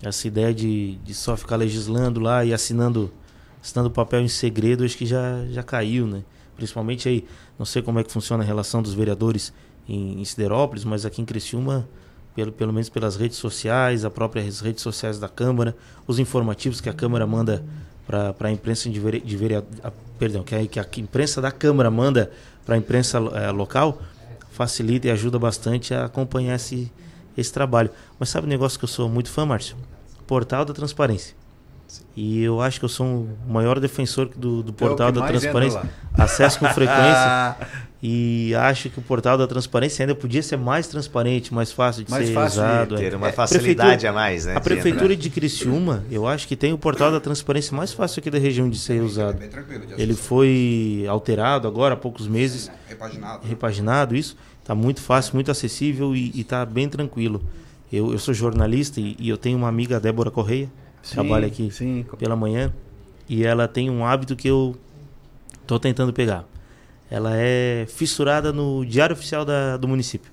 [0.01, 3.11] Essa ideia de, de só ficar legislando lá e assinando,
[3.61, 6.23] assinando papel em segredo, acho que já, já caiu, né?
[6.55, 7.25] Principalmente aí,
[7.57, 9.51] não sei como é que funciona a relação dos vereadores
[9.87, 11.87] em, em Siderópolis, mas aqui em Criciúma,
[12.35, 16.89] pelo, pelo menos pelas redes sociais, as próprias redes sociais da Câmara, os informativos que
[16.89, 17.63] a Câmara manda
[18.05, 19.69] para a imprensa de, vere, de vereador,
[20.19, 22.31] perdão, que a, que a imprensa da Câmara manda
[22.65, 24.01] para a imprensa é, local,
[24.53, 26.91] facilita e ajuda bastante a acompanhar esse,
[27.37, 27.89] esse trabalho.
[28.19, 29.75] Mas sabe um negócio que eu sou muito fã, Márcio?
[30.25, 31.35] Portal da Transparência.
[32.15, 35.81] E eu acho que eu sou o maior defensor do, do é portal da transparência.
[36.13, 37.57] Acesso com frequência.
[38.05, 42.11] e acho que o portal da transparência ainda podia ser mais transparente, mais fácil de
[42.11, 42.95] mais ser fácil usado.
[42.97, 43.15] De ter é.
[43.15, 44.57] uma facilidade a mais, né?
[44.57, 48.29] A prefeitura de Criciúma, eu acho que tem o portal da transparência mais fácil aqui
[48.29, 49.41] da região de ser usado.
[49.97, 52.69] Ele foi alterado agora há poucos meses.
[52.89, 53.47] Repaginado.
[53.47, 54.35] Repaginado, isso.
[54.59, 57.41] Está muito fácil, muito acessível e está bem tranquilo.
[57.89, 60.69] Eu, eu sou jornalista e, e eu tenho uma amiga, Débora Correia,
[61.01, 62.05] sim, trabalha aqui sim.
[62.19, 62.73] pela manhã,
[63.29, 64.75] e ela tem um hábito que eu
[65.61, 66.45] estou tentando pegar.
[67.13, 70.32] Ela é fissurada no Diário Oficial da, do município.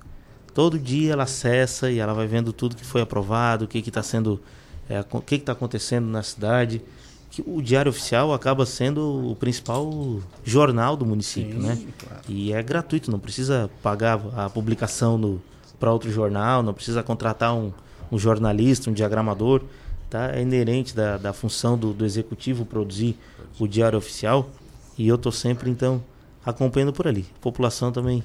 [0.51, 4.01] Todo dia ela acessa e ela vai vendo tudo que foi aprovado, o que está
[4.01, 4.41] sendo,
[4.89, 6.81] é, o que está acontecendo na cidade.
[7.29, 11.77] Que o Diário Oficial acaba sendo o principal jornal do município, Sim, né?
[11.99, 12.23] Claro.
[12.27, 15.39] E é gratuito, não precisa pagar a publicação
[15.79, 17.71] para outro jornal, não precisa contratar um,
[18.11, 19.61] um jornalista, um diagramador.
[20.09, 20.31] Tá?
[20.35, 23.15] É inerente da, da função do, do executivo produzir
[23.59, 24.49] o Diário Oficial.
[24.97, 26.03] E eu estou sempre, então,
[26.45, 27.27] acompanhando por ali.
[27.37, 28.23] A população também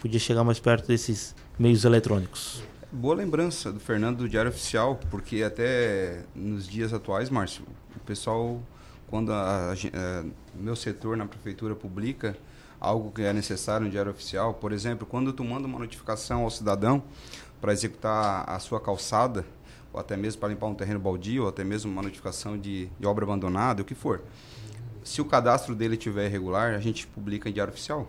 [0.00, 2.62] podia chegar mais perto desses meios eletrônicos.
[2.92, 8.60] Boa lembrança do Fernando do Diário Oficial, porque até nos dias atuais, Márcio, o pessoal,
[9.08, 10.24] quando a, a, a, é,
[10.54, 12.36] meu setor na prefeitura publica
[12.80, 16.50] algo que é necessário no Diário Oficial, por exemplo, quando tu manda uma notificação ao
[16.50, 17.02] cidadão
[17.60, 19.44] para executar a sua calçada,
[19.92, 23.06] ou até mesmo para limpar um terreno baldio, ou até mesmo uma notificação de, de
[23.06, 24.22] obra abandonada, o que for.
[25.06, 28.08] Se o cadastro dele estiver irregular, a gente publica em Diário Oficial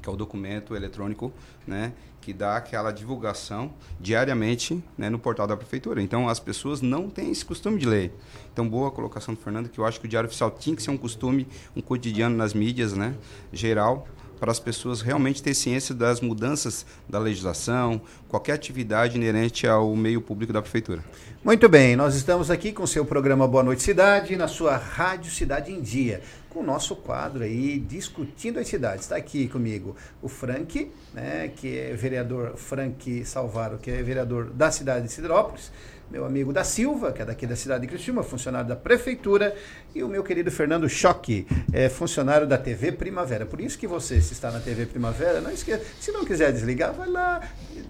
[0.00, 1.32] que é o documento eletrônico,
[1.66, 6.00] né, que dá aquela divulgação diariamente né, no portal da prefeitura.
[6.02, 8.12] Então as pessoas não têm esse costume de ler.
[8.52, 10.90] Então boa colocação do Fernando, que eu acho que o diário oficial tinha que ser
[10.90, 13.14] um costume, um cotidiano nas mídias, né,
[13.52, 14.06] geral,
[14.38, 20.20] para as pessoas realmente ter ciência das mudanças da legislação, qualquer atividade inerente ao meio
[20.20, 21.04] público da prefeitura.
[21.44, 25.30] Muito bem, nós estamos aqui com o seu programa Boa Noite Cidade, na sua Rádio
[25.30, 29.04] Cidade em Dia com o nosso quadro aí, discutindo as cidades.
[29.04, 34.70] Está aqui comigo o Frank, né, que é vereador, Frank Salvaro, que é vereador da
[34.70, 35.70] cidade de Siderópolis,
[36.10, 39.54] meu amigo da Silva, que é daqui da cidade de Criciúma, funcionário da prefeitura,
[39.94, 43.44] e o meu querido Fernando Choque, é funcionário da TV Primavera.
[43.44, 46.92] Por isso que você, se está na TV Primavera, não esqueça, se não quiser desligar,
[46.92, 47.40] vai lá,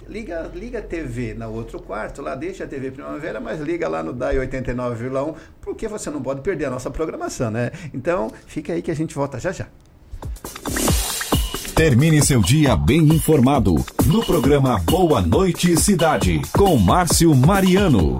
[0.08, 4.02] liga, liga a TV no outro quarto, lá deixa a TV Primavera, mas liga lá
[4.02, 7.70] no DAI 89,1, porque você não pode perder a nossa programação, né?
[7.94, 9.66] Então, fica aí que a gente volta já já.
[11.78, 18.18] Termine seu dia bem informado no programa Boa Noite Cidade com Márcio Mariano.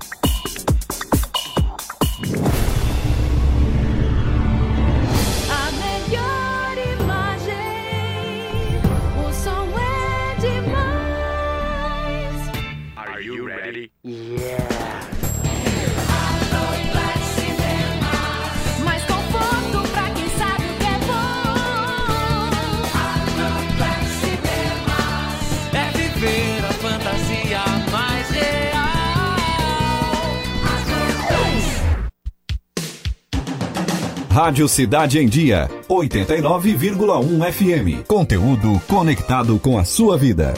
[34.49, 38.07] Rádio Cidade em Dia, 89,1 FM.
[38.07, 40.55] Conteúdo conectado com a sua vida.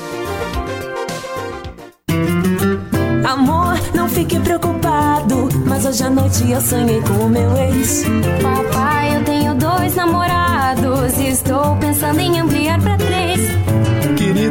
[3.25, 8.05] Amor, não fique preocupado, mas hoje à noite eu sonhei com o meu ex.
[8.41, 13.20] Papai, eu tenho dois namorados e estou pensando em ampliar para três.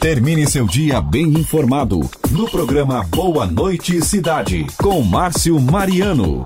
[0.00, 6.42] Termine seu dia bem informado no programa Boa Noite Cidade com Márcio Mariano.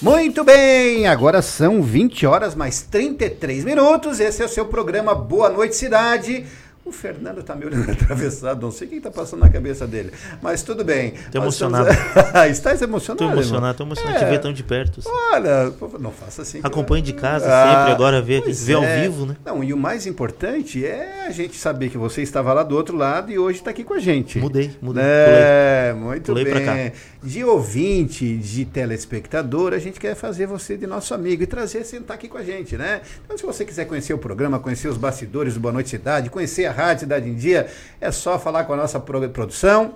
[0.00, 4.18] Muito bem, agora são 20 horas mais 33 minutos.
[4.18, 6.46] Esse é o seu programa Boa Noite Cidade.
[6.86, 10.12] O Fernando tá me olhando atravessado, não sei o que está passando na cabeça dele.
[10.40, 11.14] Mas tudo bem.
[11.34, 11.88] Nós emocionado.
[11.90, 13.24] estamos- Estás emocionado?
[13.24, 13.38] Irmão?
[13.38, 14.24] emocionado, tô emocionado É.
[14.24, 15.00] de ver tão de perto.
[15.00, 15.08] assim.
[15.32, 16.60] Olha, não faça assim.
[16.62, 19.02] Acompanho de casa Ah, sempre, agora ver, pois ver ao é.
[19.02, 19.36] vivo, né?
[19.44, 22.96] Não, e o mais importante é a gente saber que você estava lá do outro
[22.96, 24.38] lado e hoje está aqui com a gente.
[24.38, 25.02] Mudei, mudei.
[25.04, 26.92] É, muito Pulei pra bem.
[27.20, 32.16] De ouvinte, de telespectador, a gente quer fazer você de nosso amigo e trazer, sentar
[32.16, 33.00] aqui com a gente, né?
[33.24, 36.66] Então, se você quiser conhecer o programa, conhecer os bastidores do Boa Noite Cidade, conhecer
[36.66, 37.66] a Rádio Cidade em Dia,
[38.00, 39.94] é só falar com a nossa pro- produção.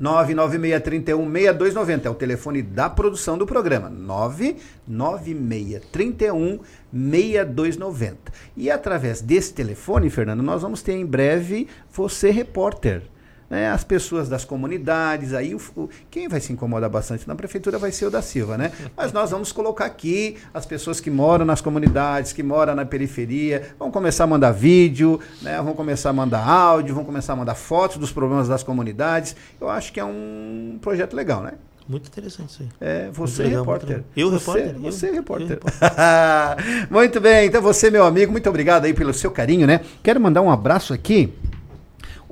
[0.00, 3.88] 996316290 é o telefone da produção do programa.
[6.92, 8.16] 996316290.
[8.56, 13.02] E através desse telefone, Fernando, nós vamos ter em breve você repórter.
[13.52, 13.70] Né?
[13.70, 17.92] As pessoas das comunidades, aí o, o- quem vai se incomodar bastante na prefeitura vai
[17.92, 18.72] ser o da Silva, né?
[18.96, 23.74] Mas nós vamos colocar aqui as pessoas que moram nas comunidades, que moram na periferia,
[23.78, 25.60] vão começar a mandar vídeo, né?
[25.60, 29.36] Vão começar a mandar áudio, vão começar a mandar fotos dos problemas das comunidades.
[29.60, 31.52] Eu acho que é um projeto legal, né?
[31.86, 32.68] Muito interessante isso aí.
[32.80, 34.02] É, você legal, repórter.
[34.16, 34.76] Eu você, repórter?
[34.76, 35.58] Eu- Você eu repórter.
[36.90, 39.80] muito bem, então você, meu amigo, muito obrigado aí pelo seu carinho, né?
[40.02, 41.32] Quero mandar um abraço aqui.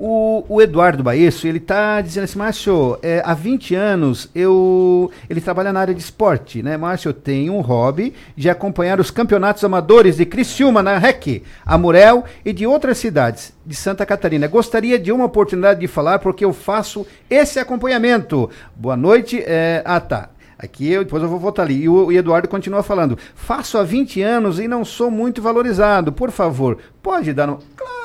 [0.02, 5.10] O, o Eduardo Baesso, ele tá dizendo assim, Márcio, é, há 20 anos eu.
[5.28, 6.74] Ele trabalha na área de esporte, né?
[6.78, 12.24] Márcio, eu tenho um hobby de acompanhar os campeonatos amadores de Criciúma, na REC, Amurel
[12.42, 14.46] e de outras cidades de Santa Catarina.
[14.46, 18.48] Gostaria de uma oportunidade de falar porque eu faço esse acompanhamento.
[18.74, 19.44] Boa noite.
[19.44, 20.30] é, ah, tá.
[20.58, 21.82] Aqui eu, depois eu vou voltar ali.
[21.82, 23.18] E o, o Eduardo continua falando.
[23.34, 26.10] Faço há 20 anos e não sou muito valorizado.
[26.10, 27.58] Por favor, pode dar um.
[27.76, 27.99] Claro!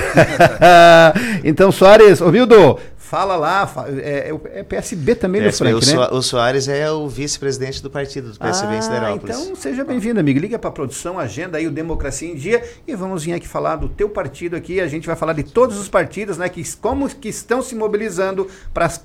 [1.44, 3.70] então, Soares, ô Mildo, fala lá.
[4.02, 5.70] é, é, é PSB também PSB.
[5.80, 6.08] Frank, o, né?
[6.12, 9.38] O Soares é o vice-presidente do partido do PSB em Ah, Siderópolis.
[9.40, 10.38] então seja bem-vindo, amigo.
[10.38, 13.76] Liga para a produção, agenda aí o Democracia em Dia e vamos vir aqui falar
[13.76, 14.78] do teu partido aqui.
[14.78, 16.50] A gente vai falar de todos os partidos, né?
[16.50, 19.02] Que, como que estão se mobilizando para as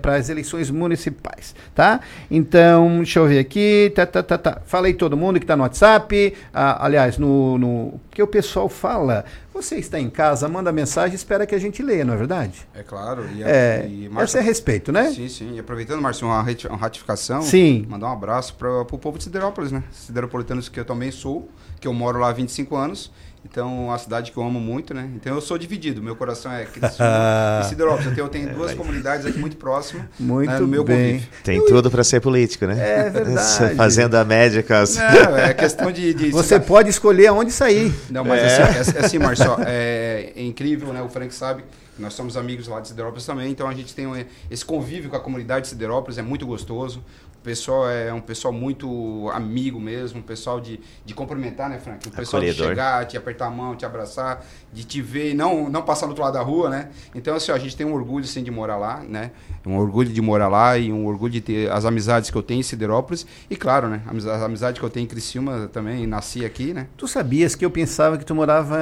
[0.00, 2.00] para as eleições municipais, tá?
[2.30, 4.62] Então, deixa eu ver aqui, tá, tá, tá, tá.
[4.64, 9.24] Falei todo mundo que está no WhatsApp, ah, aliás, no, no que o pessoal fala.
[9.52, 12.66] Você está em casa, manda mensagem, espera que a gente leia, não é verdade?
[12.72, 13.28] É claro.
[13.34, 15.10] E, É, e, essa é respeito, né?
[15.10, 15.54] Sim, sim.
[15.56, 16.40] E aproveitando, Márcio, uma
[16.76, 17.42] ratificação.
[17.42, 17.84] Sim.
[17.88, 19.82] Mandar um abraço para o povo de Siderópolis, né?
[19.90, 21.48] Sideropolitanos que eu também sou,
[21.80, 23.10] que eu moro lá há 25 anos.
[23.44, 25.08] Então, é uma cidade que eu amo muito, né?
[25.14, 26.02] Então, eu sou dividido.
[26.02, 28.06] Meu coração é Criciúma e Siderópolis.
[28.06, 31.12] Eu tenho, eu tenho duas comunidades aqui muito próximas Muito né, no meu bem.
[31.14, 31.28] convívio.
[31.44, 33.06] Tem tudo para ser político, né?
[33.06, 33.74] É verdade.
[33.76, 34.96] Fazendo a média as...
[34.96, 36.12] Não, é questão de...
[36.12, 37.92] de Você pode escolher aonde sair.
[38.10, 38.62] Não, mas É.
[38.80, 41.00] assim, é, é assim, Marcelo, é, é incrível, né?
[41.00, 41.64] O Frank sabe,
[41.98, 45.16] nós somos amigos lá de Siderópolis também, então a gente tem um- esse convívio com
[45.16, 47.02] a comunidade de Siderópolis, é muito gostoso.
[47.38, 52.06] O pessoal é um pessoal muito amigo mesmo, um pessoal de, de cumprimentar, né, Frank?
[52.06, 52.68] O pessoal de Acolhedor.
[52.68, 56.10] chegar, te apertar a mão, te abraçar, de te ver e não, não passar do
[56.10, 56.90] outro lado da rua, né?
[57.14, 59.30] Então, assim, ó, a gente tem um orgulho, sim, de morar lá, né?
[59.64, 62.60] Um orgulho de morar lá e um orgulho de ter as amizades que eu tenho
[62.60, 64.02] em Siderópolis e, claro, né?
[64.06, 66.88] As as amizades que eu tenho em Criciúma também, nasci aqui, né?
[66.96, 68.76] Tu sabias que eu pensava que tu morava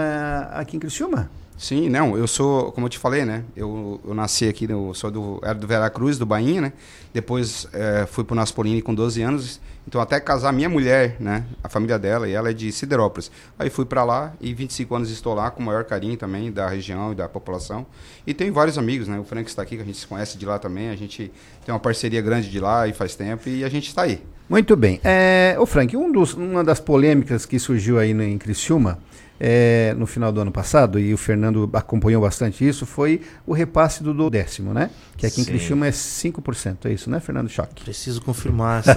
[0.52, 1.30] aqui em Criciúma?
[1.59, 3.42] Sim, não, eu sou, como eu te falei, né?
[3.57, 6.72] Eu, eu nasci aqui, eu sou do, era do Veracruz, do Bainha, né?
[7.14, 11.44] Depois eh, fui pro Naspolini com 12 anos, então até casar minha mulher, né?
[11.64, 13.30] A família dela, e ela é de Siderópolis.
[13.59, 16.68] Aí fui para lá e 25 anos estou lá com o maior carinho também da
[16.68, 17.86] região e da população.
[18.26, 19.18] E tenho vários amigos, né?
[19.18, 21.32] O Frank está aqui, que a gente se conhece de lá também, a gente
[21.64, 24.22] tem uma parceria grande de lá e faz tempo e a gente está aí.
[24.46, 25.00] Muito bem.
[25.02, 28.98] É, Frank, um dos- uma das polêmicas que surgiu aí em Criciúma
[29.39, 34.03] é, no final do ano passado, e o Fernando acompanhou bastante isso, foi o repasse
[34.03, 34.91] do, do décimo, né?
[35.16, 35.51] Que aqui em Sim.
[35.51, 37.84] Criciúma é 5%, é isso, né, Fernando Choque?
[37.84, 38.95] Preciso confirmar essa.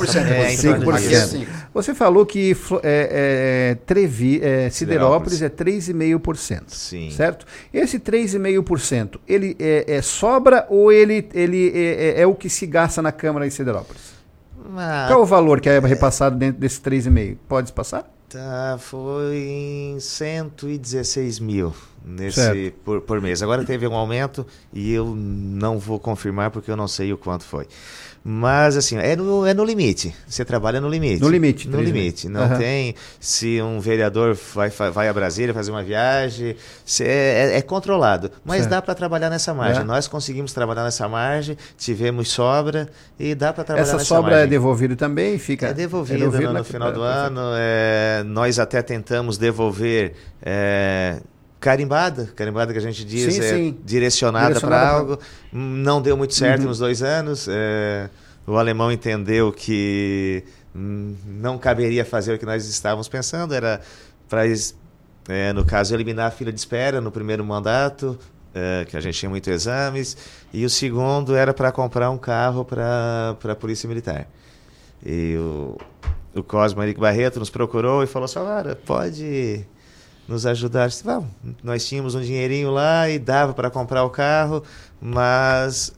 [0.00, 0.16] 5%.
[0.26, 0.94] É, É, então, 5%.
[0.94, 1.50] aqui é cinco.
[1.72, 6.62] Você falou que é, é, Trevi, é, Siderópolis é 3,5%.
[6.68, 7.10] Sim.
[7.10, 7.46] Certo?
[7.72, 12.66] Esse 3,5%, ele é, é sobra ou ele, ele é, é- é o que se
[12.66, 14.14] gasta na Câmara em Siderópolis?
[14.76, 17.36] Ah, Qual é o valor que é repassado dentro desse 3,5%?
[17.48, 18.10] Pode passar?
[18.34, 21.72] Tá, foi em 116 mil
[22.04, 22.74] nesse, Certo.
[22.84, 23.40] por, por mês.
[23.44, 27.44] Agora teve um aumento e eu não vou confirmar porque eu não sei o quanto
[27.44, 27.68] foi.
[28.26, 30.14] Mas assim, é no, é no limite.
[30.26, 31.20] Você trabalha no limite.
[31.20, 32.26] No limite, No limite.
[32.26, 32.56] Não Aham.
[32.56, 32.94] tem.
[33.20, 36.56] Se um vereador vai, vai a Brasília fazer uma viagem,
[36.86, 38.30] se é, é- é controlado.
[38.42, 38.70] Mas Certo.
[38.70, 39.82] dá para trabalhar nessa margem.
[39.82, 39.84] É.
[39.84, 42.88] Nós conseguimos trabalhar nessa margem, tivemos sobra
[43.20, 44.44] e dá para trabalhar Essa nessa sobra margem.
[44.44, 45.38] é devolvida também?
[45.38, 47.40] Fica, É devolvido, devolvido no, no final do ano.
[47.58, 51.18] é, nós até tentamos devolver é,
[51.64, 53.78] carimbada, carimbada que a gente diz Sim, é sim.
[53.82, 55.18] direcionada Direcionada para pra- algo.
[55.50, 56.68] Hum, Não deu muito certo Uhum.
[56.68, 57.46] nos dois anos.
[57.48, 58.10] é,
[58.46, 60.44] o alemão entendeu que
[60.76, 63.80] hum, não caberia fazer o que nós estávamos pensando, era
[64.28, 64.42] para,
[65.54, 68.18] no caso, eliminar a fila de espera no primeiro mandato,
[68.54, 70.16] é, que a gente tinha muitos exames,
[70.52, 74.28] e o segundo era para comprar um carro para a Polícia Militar.
[75.04, 75.78] E o,
[76.34, 78.40] o Cosmo Henrique Barreto nos procurou e falou assim,
[78.84, 79.64] pode
[80.28, 80.88] nos ajudar?
[81.04, 81.28] Vamos.
[81.62, 84.62] Nós tínhamos um dinheirinho lá e dava para comprar o carro,
[85.00, 85.92] mas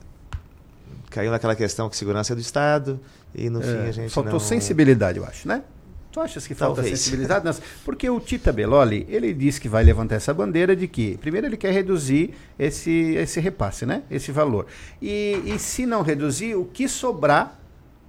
[1.09, 2.99] caiu naquela questão que segurança é do Estado
[3.33, 4.39] e no É, fim a gente faltou não...
[4.39, 5.63] sensibilidade, eu acho, né?
[6.11, 6.99] Tu achas que falta Talvez.
[6.99, 7.45] sensibilidade?
[7.45, 11.45] Nas- Porque o Tita Beloli, ele disse que vai levantar essa bandeira de que, primeiro,
[11.45, 14.01] ele quer reduzir esse, esse repasse, né?
[14.09, 14.65] Esse valor.
[15.01, 17.59] E, e se não reduzir, o que sobrar,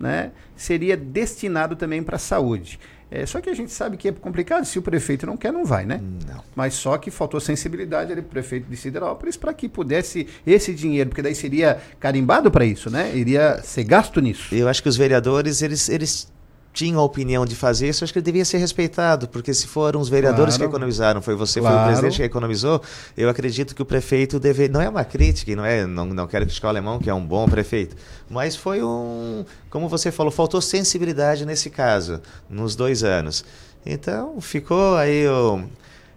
[0.00, 2.78] né, seria destinado também para a saúde.
[3.10, 5.64] É, só que a gente sabe que é complicado, se o prefeito não quer, não
[5.64, 6.00] vai, né?
[6.26, 6.42] Não.
[6.54, 11.08] Mas só que faltou sensibilidade ali pro prefeito de Siderópolis para que pudesse esse dinheiro,
[11.08, 13.16] porque daí seria carimbado para isso, né?
[13.16, 14.54] Iria ser gasto nisso.
[14.54, 16.30] Eu acho que os vereadores, eles, eles
[16.78, 20.00] tinham a opinião de fazer isso, acho que ele devia ser respeitado, porque se foram
[20.00, 20.70] os vereadores Claro.
[20.70, 21.82] que economizaram, foi você, foi Claro.
[21.82, 22.80] o presidente que economizou,
[23.16, 26.44] eu acredito que o prefeito deve, não é uma crítica, não é, não, não quero
[26.46, 27.96] criticar o alemão, que é um bom prefeito,
[28.30, 33.44] mas foi um, como você falou, faltou sensibilidade nesse caso, nos dois anos.
[33.84, 35.64] Então, ficou aí o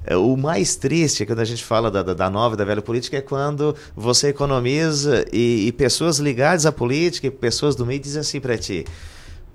[0.05, 2.81] é, o mais triste quando a gente fala da, da, da nova e da velha
[2.81, 7.99] política é quando você economiza e, e pessoas ligadas à política e pessoas do meio
[7.99, 8.83] dizem assim para ti: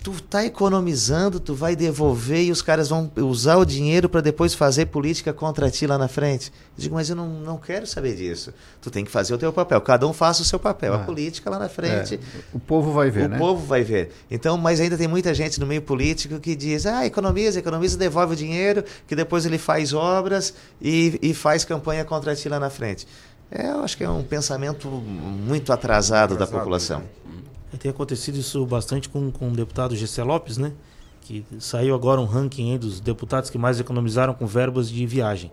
[0.07, 4.55] tu tá economizando, tu vai devolver e os caras vão usar o dinheiro para depois
[4.55, 6.53] fazer política contra ti lá na frente.
[6.79, 8.55] Eu digo, mas eu não, não quero saber disso.
[8.81, 9.81] Tu tem que fazer o teu papel.
[9.81, 10.95] Cada um faça o seu papel.
[10.95, 10.99] Ah.
[10.99, 12.15] A política lá na frente.
[12.23, 13.37] É, o povo vai ver, o né?
[13.37, 14.13] povo vai ver.
[14.31, 18.35] Então, mas ainda tem muita gente no meio político que diz: ah, economiza, economiza, devolve
[18.35, 22.71] o dinheiro, que depois ele faz obras e, e faz campanha contra ti lá na
[22.71, 23.09] frente.
[23.51, 27.03] É, eu acho que é um pensamento muito atrasado, da Atrasado, população.
[27.73, 30.73] E tem acontecido isso bastante com, com o deputado Gessé Lopes, né?
[31.23, 35.51] Que saiu agora um ranking dos deputados que mais economizaram com verbas de viagem.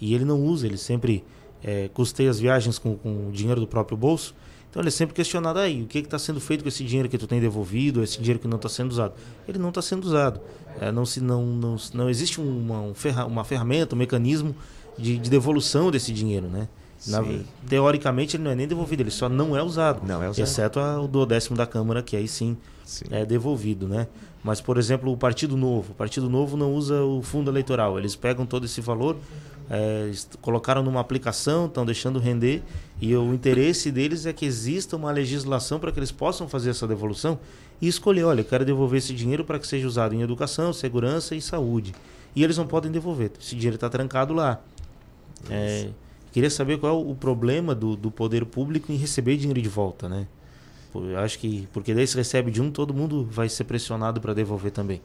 [0.00, 1.22] E ele não usa, ele sempre
[1.62, 4.34] é, custeia as viagens com, com o dinheiro do próprio bolso.
[4.70, 7.18] Então ele é sempre questionado aí, o que está sendo feito com esse dinheiro que
[7.18, 9.14] tu tem devolvido, esse dinheiro que não está sendo usado.
[9.46, 10.40] Ele não está sendo usado.
[10.80, 14.54] É, não, se, não, não, não existe uma, um ferra, uma ferramenta, um mecanismo
[14.96, 16.68] de, de devolução desse dinheiro, né?
[17.06, 17.24] Na-
[17.68, 20.06] teoricamente ele não é nem devolvido, ele só não é usado.
[20.06, 20.44] Não é usado.
[20.44, 23.04] Exceto a- o do décimo da Câmara, que aí sim, Sim.
[23.10, 24.06] é devolvido, né?
[24.42, 25.92] Mas, por exemplo, o Partido Novo.
[25.92, 27.98] O Partido Novo não usa o fundo eleitoral.
[27.98, 29.16] Eles pegam todo esse valor,
[29.68, 32.62] é, colocaram numa aplicação, estão deixando render,
[33.00, 36.86] e o interesse deles é que exista uma legislação para que eles possam fazer essa
[36.86, 37.38] devolução
[37.82, 41.34] e escolher, olha, eu quero devolver esse dinheiro para que seja usado em educação, segurança
[41.34, 41.94] e saúde.
[42.34, 43.30] E eles não podem devolver.
[43.40, 44.58] Esse dinheiro está trancado lá.
[45.50, 45.88] É,
[46.32, 50.08] queria saber qual é o problema do, do poder público em receber dinheiro de volta,
[50.08, 50.26] né?
[50.94, 54.34] Eu acho que porque daí se recebe de um, todo mundo vai ser pressionado para
[54.34, 55.00] devolver também.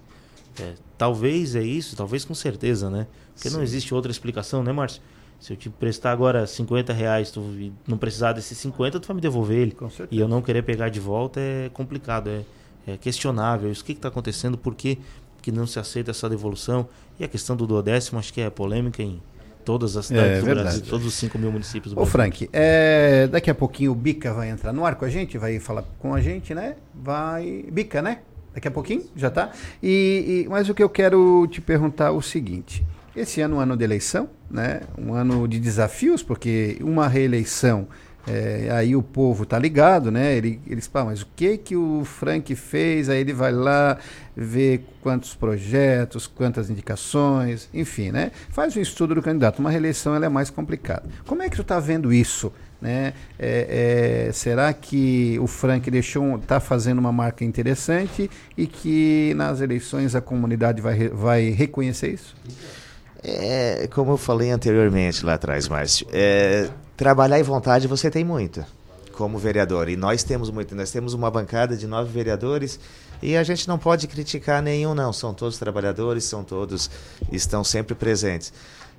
[0.60, 3.08] É, talvez é isso, talvez com certeza, né?
[3.34, 3.64] Porque não Sim.
[3.64, 5.02] existe outra explicação, né, Márcio?
[5.40, 9.16] Se eu te prestar agora 50 reais tu e não precisar desses 50, tu vai
[9.16, 9.76] me devolver ele.
[9.90, 10.08] certeza.
[10.10, 12.44] E eu não querer pegar de volta é complicado, é,
[12.88, 13.72] é questionável.
[13.72, 14.58] Isso, o que está acontecendo?
[14.58, 14.98] Por que,
[15.42, 16.88] que não se aceita essa devolução?
[17.20, 19.22] E a questão do duodécimo, acho que é polêmica em
[19.66, 20.68] todas as cidades É, do verdade.
[20.70, 22.11] Brasil, todos os 5 mil municípios do Ô Brasil.
[22.11, 25.59] Frank, é, daqui a pouquinho o Bica vai entrar no ar com a gente, vai
[25.59, 26.76] falar com a gente, né?
[26.93, 27.66] Vai.
[27.72, 28.20] Bica, né?
[28.53, 29.51] Daqui a pouquinho, já tá?
[29.84, 33.57] E, e- mas o que eu quero te perguntar é o seguinte: esse ano é
[33.57, 34.82] um ano de eleição, né?
[34.97, 37.88] Um ano de desafios, porque uma reeleição.
[38.28, 40.36] É, aí o povo tá ligado, né?
[40.36, 43.08] Ele, eles falam, mas o que que o Frank fez?
[43.10, 43.98] Aí ele vai lá
[44.36, 48.32] ver quantos projetos, quantas indicações, enfim, né?
[48.50, 49.60] Faz um estudo do candidato.
[49.60, 51.04] Uma reeleição ela é mais complicada.
[51.26, 52.52] Como é que tu está vendo isso?
[52.82, 53.14] Né?
[53.40, 59.62] É, é, será que o Frank deixou está fazendo uma marca interessante e que nas
[59.62, 62.36] eleições a comunidade vai, vai reconhecer isso?
[63.28, 68.64] É, como eu falei anteriormente lá atrás, Márcio, é, trabalhar e vontade você tem muito
[69.14, 69.90] como vereador.
[69.90, 70.76] E nós temos muito.
[70.76, 72.80] Nós temos uma bancada de nove vereadores
[73.22, 75.12] e a gente não pode criticar nenhum, não.
[75.12, 76.90] São todos trabalhadores, são todos,
[77.32, 78.54] estão sempre presentes.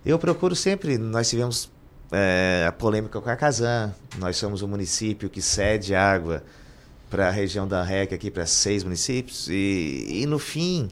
[0.04, 1.70] Eu procuro sempre, nós tivemos
[2.10, 6.42] é, a polêmica com a Casan, nós somos um município que cede água
[7.10, 10.88] para a região da REC aqui, para seis municípios, e, e no fim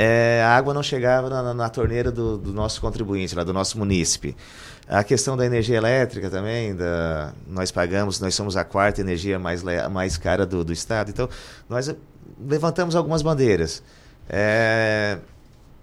[0.00, 3.76] é, a água não chegava na, na- torneira do, do nosso contribuinte, lá do nosso
[3.76, 4.36] munícipe.
[4.86, 9.60] A questão da energia elétrica também, da, nós pagamos, nós somos a quarta energia mais,
[9.90, 11.28] mais cara do, do estado, então
[11.68, 11.92] nós
[12.40, 13.82] levantamos algumas bandeiras.
[14.28, 15.18] É,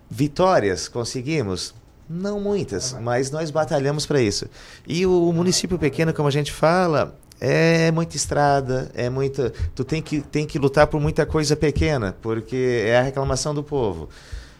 [0.10, 1.76] vitórias conseguimos?
[2.10, 4.46] Não muitas, mas nós batalhamos para isso.
[4.88, 9.52] E o município pequeno, como a gente fala, é muita estrada, é muita.
[9.74, 13.64] Tu tem que, tem que lutar por muita coisa pequena, porque é a reclamação do
[13.64, 14.10] povo.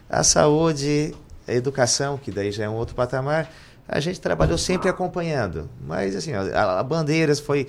[0.08, 1.14] A saúde,
[1.48, 3.50] a educação, que daí já é um outro patamar,
[3.88, 5.68] a gente trabalhou sempre acompanhando.
[5.86, 7.66] Mas assim, a, a bandeiras foi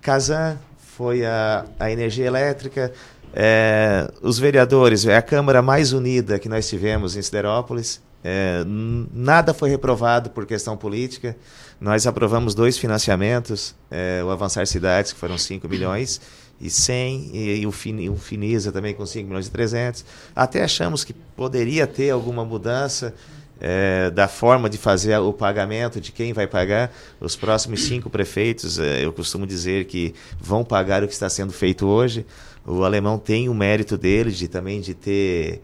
[0.00, 2.92] Casan, foi a, a energia elétrica,
[3.34, 8.00] é, os vereadores, é a Câmara mais unida que nós tivemos em Siderópolis.
[8.24, 11.36] É, nada foi reprovado por questão política.
[11.80, 16.20] Nós aprovamos dois financiamentos, é, o Avançar Cidades, que foram 5 milhões
[16.60, 20.04] e 100, e, e o, Fin, o Finisa também com 5 milhões e 300.
[20.34, 23.14] Até achamos que poderia ter alguma mudança
[23.60, 26.92] é, da forma de fazer o pagamento, de quem vai pagar.
[27.20, 31.52] Os próximos cinco prefeitos, é, eu costumo dizer que vão pagar o que está sendo
[31.52, 32.24] feito hoje.
[32.66, 35.62] O alemão tem o mérito dele de também de ter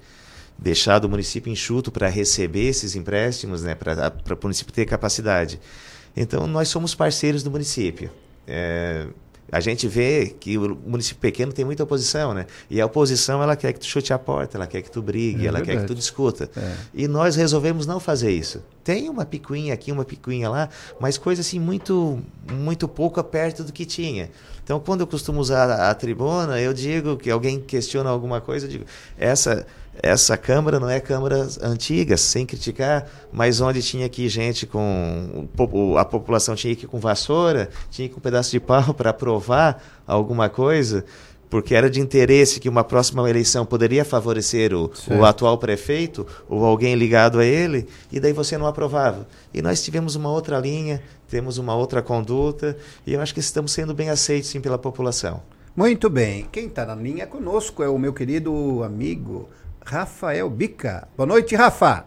[0.59, 5.59] deixado o município enxuto para receber esses empréstimos, né, para o município ter capacidade.
[6.17, 8.11] Então, nós somos parceiros do município.
[8.47, 9.07] É,
[9.53, 12.47] a gente vê que o município pequeno tem muita oposição, né?
[12.71, 15.45] E a oposição, ela quer que tu chute a porta, ela quer que tu brigue,
[15.45, 16.51] É ela quer que tu discuta.
[16.57, 16.75] É.
[16.95, 18.63] E nós resolvemos não fazer isso.
[18.83, 22.19] Tem uma picuinha aqui, uma picuinha lá, mas coisa assim muito,
[22.51, 24.31] muito pouco perto do que tinha.
[24.65, 28.65] Então, quando eu costumo usar a, a tribuna, eu digo que alguém questiona alguma coisa,
[28.65, 28.87] eu digo,
[29.19, 29.67] essa,
[30.01, 35.49] essa Câmara não é Câmara antiga, sem criticar, mas onde tinha aqui gente com.
[35.99, 38.93] A população tinha que ir com vassoura, tinha que ir com um pedaço de pau
[38.95, 41.05] para aprovar alguma coisa.
[41.51, 46.65] Porque era de interesse que uma próxima eleição poderia favorecer o, o atual prefeito ou
[46.65, 49.29] alguém ligado a ele, e daí você não aprovava.
[49.53, 52.75] E nós tivemos uma outra linha, temos uma outra conduta,
[53.07, 55.43] e eu acho que estamos sendo bem aceitos sim pela população.
[55.77, 56.49] Muito bem.
[56.51, 59.51] Quem está na linha conosco é o meu querido amigo
[59.85, 61.09] Rafael Bica.
[61.17, 62.05] Boa noite, Rafa.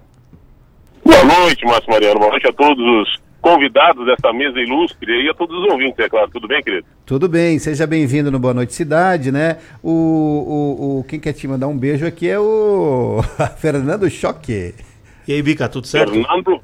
[1.03, 2.19] Boa noite, Márcio Mariano.
[2.19, 6.09] Boa noite a todos os convidados desta mesa ilustre e a todos os ouvintes, é
[6.09, 6.29] claro.
[6.31, 6.85] Tudo bem, querido?
[7.05, 9.57] Tudo bem, seja bem-vindo no Boa Noite Cidade, né?
[9.83, 13.19] O, o, o- quem quer te mandar um beijo aqui é o
[13.57, 14.73] Fernando Choque.
[15.27, 16.11] E aí, Bica, tudo certo?
[16.11, 16.59] Fernando,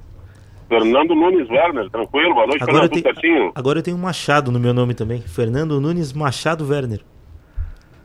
[0.67, 2.33] Fernando Nunes Werner, tranquilo?
[2.33, 3.51] Boa noite, Agora eu, Fernando, tudo tenho, certinho?
[3.53, 5.21] agora eu tenho um Machado no meu nome também.
[5.21, 7.01] Fernando Nunes Machado Werner.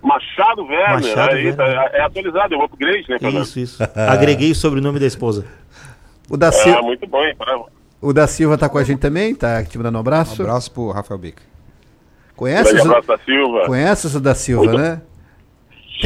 [0.06, 1.90] Machado Werner, Machado é, isso, Werner.
[1.92, 3.42] é, é atualizado, é um upgrade, né, Fernando?
[3.42, 3.82] Isso, isso.
[3.94, 5.44] Agreguei o sobrenome da esposa.
[6.30, 7.34] O da, É, Sil- muito bom, hein?
[8.00, 10.42] O da Silva tá com a gente também, tá te mandando um abraço.
[10.42, 11.42] Um abraço pro Rafael Bica.
[12.36, 13.66] Conhece, o- abraço da Silva.
[13.66, 15.00] conhece o da Silva, Muito- né?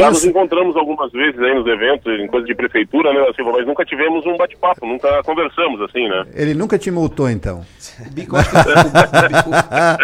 [0.00, 3.66] Já nos encontramos algumas vezes aí nos eventos, em coisas de prefeitura, né, Silva, mas
[3.66, 6.24] nunca tivemos um bate-papo, nunca conversamos assim, né?
[6.34, 7.60] Ele nunca te multou, então.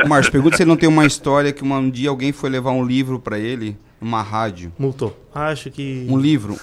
[0.05, 2.71] Ô, Márcio, pergunta se ele não tem uma história que um dia alguém foi levar
[2.71, 4.73] um livro pra ele, uma rádio.
[4.79, 5.17] Multou.
[5.35, 6.07] Acho que.
[6.09, 6.57] Um livro.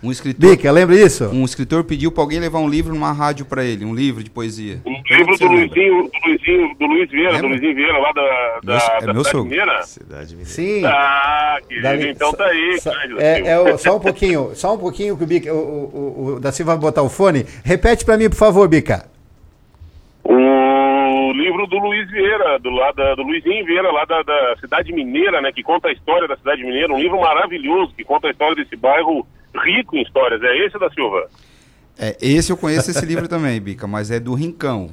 [0.00, 0.50] Um escritor.
[0.50, 1.28] Bica, lembra disso?
[1.32, 4.30] Um escritor pediu para alguém levar um livro numa rádio para ele, um livro de
[4.30, 4.80] poesia.
[4.86, 7.42] Um livro do Luizinho, do Luizinho, do Luiz Vieira, Lembra?
[7.42, 9.44] do Luizinho Vieira, lá da, da, Meu- é da meu Cidade.
[9.44, 9.82] Mineira.
[9.82, 10.50] Cidade Mineira.
[10.50, 10.84] Sim.
[10.84, 12.80] Ah, querido, Dali- então tá aí.
[12.80, 15.60] só- é, é o- só um pouquinho, só um pouquinho que o Bica, o, o,
[16.32, 17.44] o- o da Silva vai botar o fone.
[17.64, 19.04] Repete pra mim, por favor, Bica.
[20.24, 24.92] O livro do Luiz Vieira, do, lá da, do Luizinho Vieira, lá da, da Cidade
[24.92, 25.50] Mineira, né?
[25.52, 26.92] Que conta a história da Cidade Mineira.
[26.92, 29.26] Um livro maravilhoso que conta a história desse bairro
[29.64, 30.42] rico em histórias.
[30.42, 31.26] É esse da Silva?
[31.98, 34.88] É, esse eu conheço esse livro também, Bica, mas é do Rincão.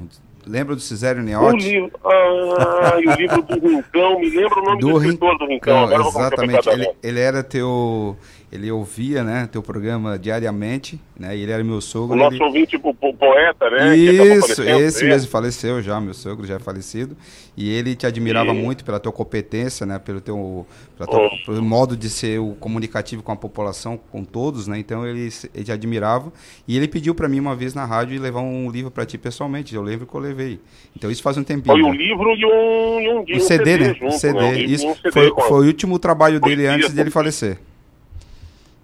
[0.46, 1.70] Lembra do Cisério O Neotti?
[1.70, 5.84] livro, ah, o livro do Rincão, me lembra o nome do, Rin- escritor do Rincão.
[5.84, 6.68] Agora exatamente.
[6.68, 8.16] Ele, ele era teu.
[8.56, 11.36] Ele ouvia, né, teu programa diariamente, né?
[11.36, 12.14] E ele era meu sogro.
[12.14, 13.96] O nosso ele- ouvinte po- po- poeta, né?
[13.96, 15.10] Isso, esse né?
[15.10, 17.16] mesmo faleceu já, meu sogro já é falecido.
[17.56, 18.62] E ele te admirava Sim.
[18.62, 19.98] muito pela tua competência, né?
[19.98, 21.30] Pelo teu tua- Oh.
[21.46, 24.78] pelo modo de ser o comunicativo com a população, com todos, né?
[24.78, 26.32] Então ele, ele te admirava.
[26.66, 29.74] E ele pediu para mim uma vez na rádio levar um livro para ti pessoalmente.
[29.74, 30.58] Eu lembro que eu levei.
[30.96, 31.74] Então isso faz um tempinho.
[31.76, 31.96] Foi um né?
[31.98, 33.94] livro e um, e um, e Um um CD, né?
[33.94, 34.38] junto, CD.
[34.38, 34.44] né?
[34.48, 37.58] Um e Isso CD foi, foi o último trabalho dele antes dele com- falecer.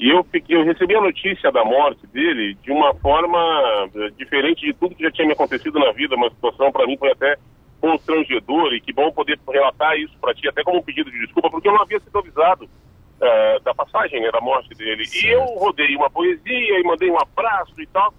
[0.02, 3.38] E eu, fiquei- eu recebi a notícia da morte dele de uma forma
[3.94, 6.16] eh, diferente de tudo que já tinha me acontecido na vida.
[6.16, 7.36] Uma situação para mim foi até
[7.80, 11.50] constrangedora e que bom poder relatar isso para ti, até como um pedido de desculpa,
[11.50, 12.68] porque eu não havia sido avisado
[13.20, 15.04] eh, da passagem, né, da morte dele.
[15.04, 18.12] E eu rodei uma poesia e mandei um abraço e tal.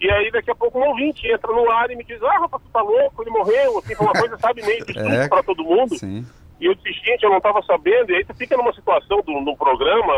[0.00, 2.62] E aí daqui a pouco um ouvinte entra no ar e me diz, ah, rapaz,
[2.62, 5.96] tu tá louco, ele morreu, assim, uma coisa, sabe, meio de É, para todo mundo.
[5.96, 6.24] Sim.
[6.60, 8.10] E eu disse, gente, eu não estava sabendo.
[8.10, 10.14] E aí tu fica numa situação do, no programa,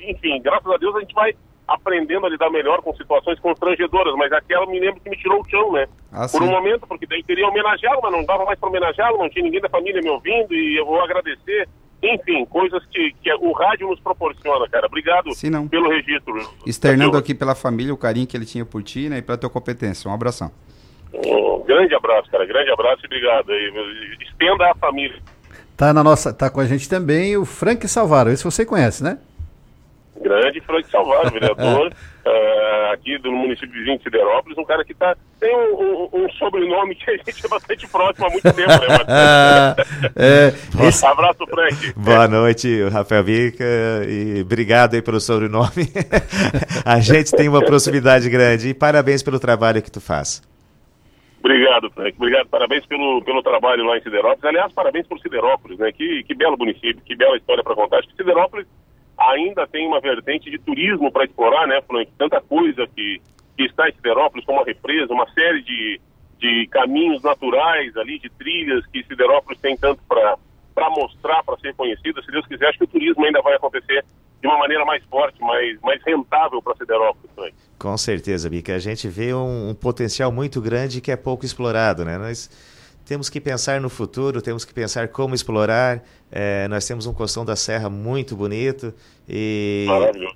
[0.00, 1.34] enfim, graças a Deus a gente vai
[1.66, 5.48] aprendendo a lidar melhor com situações constrangedoras, mas aquela me lembro que me tirou o
[5.48, 5.86] chão, né?
[6.12, 9.30] Ah, Por um momento, porque daí queria homenageá-lo, mas não dava mais para homenageá-lo, não
[9.30, 11.68] tinha ninguém da família me ouvindo e eu vou agradecer.
[12.02, 14.86] Enfim, coisas que, que o rádio nos proporciona, cara.
[14.86, 15.66] Obrigado Sim, não.
[15.66, 16.34] pelo registro.
[16.66, 19.48] Externando aqui pela família o carinho que ele tinha por ti né, e pela tua
[19.48, 20.10] competência.
[20.10, 20.50] Um abração.
[21.14, 22.44] Um grande abraço, cara.
[22.44, 23.50] Grande abraço e obrigado.
[23.50, 25.18] E, estenda a família.
[25.76, 28.30] Tá, na nossa, tá com a gente também o Frank Salvaro.
[28.30, 29.18] Esse você conhece, né?
[30.22, 31.92] Grande Frank Salvador, vereador
[32.24, 36.30] eh, aqui do município vizinho de Siderópolis, um cara que tá, tem um, um- um
[36.38, 39.74] sobrenome que a gente é bastante próximo há muito tempo, né?
[40.14, 40.54] É,
[40.86, 41.92] esse- Abraço, Frank.
[41.96, 43.64] Boa noite, Rafael Bica,
[44.08, 45.90] e obrigado aí pelo sobrenome.
[46.84, 50.40] a gente tem uma proximidade grande e parabéns pelo trabalho que tu faz.
[51.44, 52.16] Obrigado, Frank.
[52.16, 54.44] Obrigado, parabéns pelo, pelo trabalho lá em Siderópolis.
[54.44, 55.92] Aliás, parabéns por Siderópolis, né?
[55.92, 57.98] Que, que belo município, que bela história para contar.
[57.98, 58.66] Acho que Siderópolis
[59.18, 62.10] ainda tem uma vertente de turismo para explorar, né, Frank?
[62.16, 63.20] Tanta coisa que,
[63.58, 66.00] que está em Siderópolis, como a represa, uma série de,
[66.38, 72.22] de caminhos naturais ali, de trilhas que Siderópolis tem tanto para mostrar, para ser conhecida.
[72.22, 74.02] Se Deus quiser, acho que o turismo ainda vai acontecer
[74.44, 77.54] de uma maneira mais forte, mais, mais rentável para Siderópolis, Frank.
[77.78, 78.74] Com certeza, Bica.
[78.74, 82.18] A gente vê um, um potencial muito grande que é pouco explorado, né?
[82.18, 82.50] Nós
[83.06, 86.02] temos que pensar no futuro, temos que pensar como explorar.
[86.30, 88.92] É, nós temos um Costão da Serra muito bonito
[89.26, 89.86] e,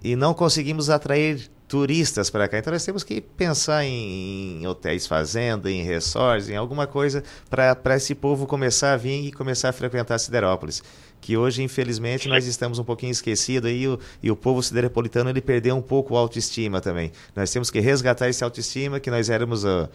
[0.02, 2.58] e não conseguimos atrair turistas para cá.
[2.58, 7.94] Então nós temos que pensar em, em hotéis fazenda, em resorts, em alguma coisa para
[7.94, 10.82] esse povo começar a vir e começar a frequentar Siderópolis.
[11.20, 15.40] Que hoje, infelizmente, nós estamos um pouquinho esquecidos aí, o, e o povo sideropolitano ele
[15.40, 17.12] perdeu um pouco a autoestima também.
[17.34, 19.88] Nós temos que resgatar essa autoestima que nós éramos ó,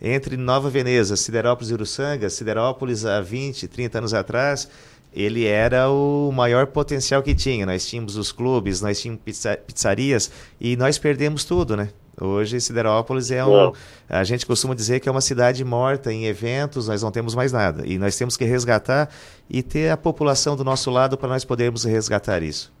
[0.00, 4.68] entre Nova Veneza, Siderópolis e Uruçanga, Siderópolis há 20, 30 anos atrás,
[5.12, 7.66] ele era o maior potencial que tinha.
[7.66, 11.90] Nós tínhamos os clubes, nós tínhamos pizza- pizzarias e nós perdemos tudo, né?
[12.20, 13.72] Hoje Siderópolis é um,
[14.08, 17.52] a gente costuma dizer que é uma cidade morta em eventos, nós não temos mais
[17.52, 17.86] nada.
[17.86, 19.08] E nós temos que resgatar
[19.48, 22.72] e ter a população do nosso lado para nós podermos resgatar isso.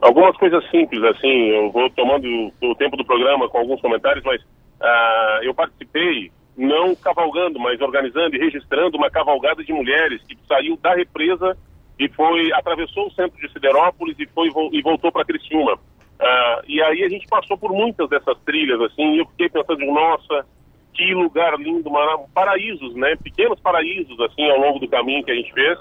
[0.00, 2.26] Algumas coisas simples, assim, eu vou tomando
[2.60, 4.42] o tempo do programa com alguns comentários, mas
[4.80, 10.76] ah, eu participei, não cavalgando, mas organizando e registrando uma cavalgada de mulheres que saiu
[10.76, 11.56] da represa
[11.98, 15.78] e foi, atravessou o centro de Siderópolis e, foi, e voltou para Criciúma.
[16.22, 19.84] Ah, e aí a gente passou por muitas dessas trilhas, assim, e eu fiquei pensando,
[19.86, 20.46] nossa,
[20.94, 21.90] que lugar lindo,
[22.32, 23.16] paraísos, né?
[23.16, 25.78] Pequenos paraísos, assim, ao longo do caminho que a gente fez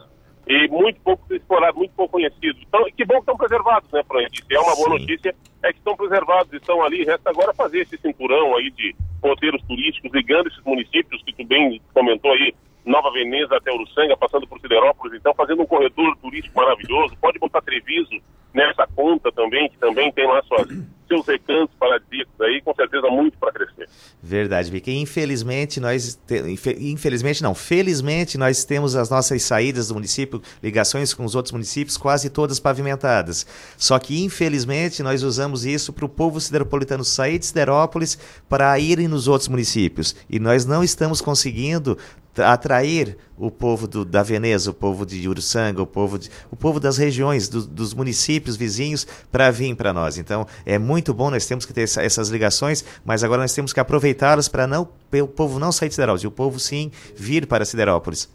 [0.47, 2.59] e muito pouco explorado, muito pouco conhecido.
[2.67, 4.35] Então, que bom que estão preservados, né, Frank?
[4.35, 4.99] Se é uma boa Sim.
[4.99, 7.03] notícia, é que estão preservados, estão ali.
[7.03, 11.79] Resta agora fazer esse cinturão aí de roteiros turísticos, ligando esses municípios que tu bem
[11.93, 12.55] comentou aí,
[12.85, 17.15] Nova Veneza até Uruçanga, passando por Siderópolis, então fazendo um corredor turístico maravilhoso.
[17.21, 18.19] Pode botar Treviso
[18.53, 20.67] nessa conta também, que também tem lá suas,
[21.07, 23.87] seus recantos paradisíacos aí, com certeza muito para crescer.
[24.21, 24.91] Verdade, Bica.
[24.91, 26.15] Infelizmente, nós.
[26.27, 26.35] Te...
[26.79, 27.53] Infelizmente, não.
[27.53, 32.59] Felizmente, nós temos as nossas saídas do município, ligações com os outros municípios, quase todas
[32.59, 33.45] pavimentadas.
[33.77, 38.17] Só que, infelizmente, nós usamos isso para o povo sideropolitano sair de Siderópolis
[38.47, 40.15] para irem nos outros municípios.
[40.29, 41.97] E nós não estamos conseguindo
[42.37, 46.79] atrair o povo do, da Veneza, o povo de Uruçanga, o povo, de, o povo
[46.79, 50.17] das regiões, do, dos municípios vizinhos para vir para nós.
[50.17, 53.73] Então é muito bom, nós temos que ter essa, essas ligações, mas agora nós temos
[53.73, 57.45] que aproveitá-las para não o povo não sair de Siderópolis, e o povo sim vir
[57.47, 58.31] para Siderópolis.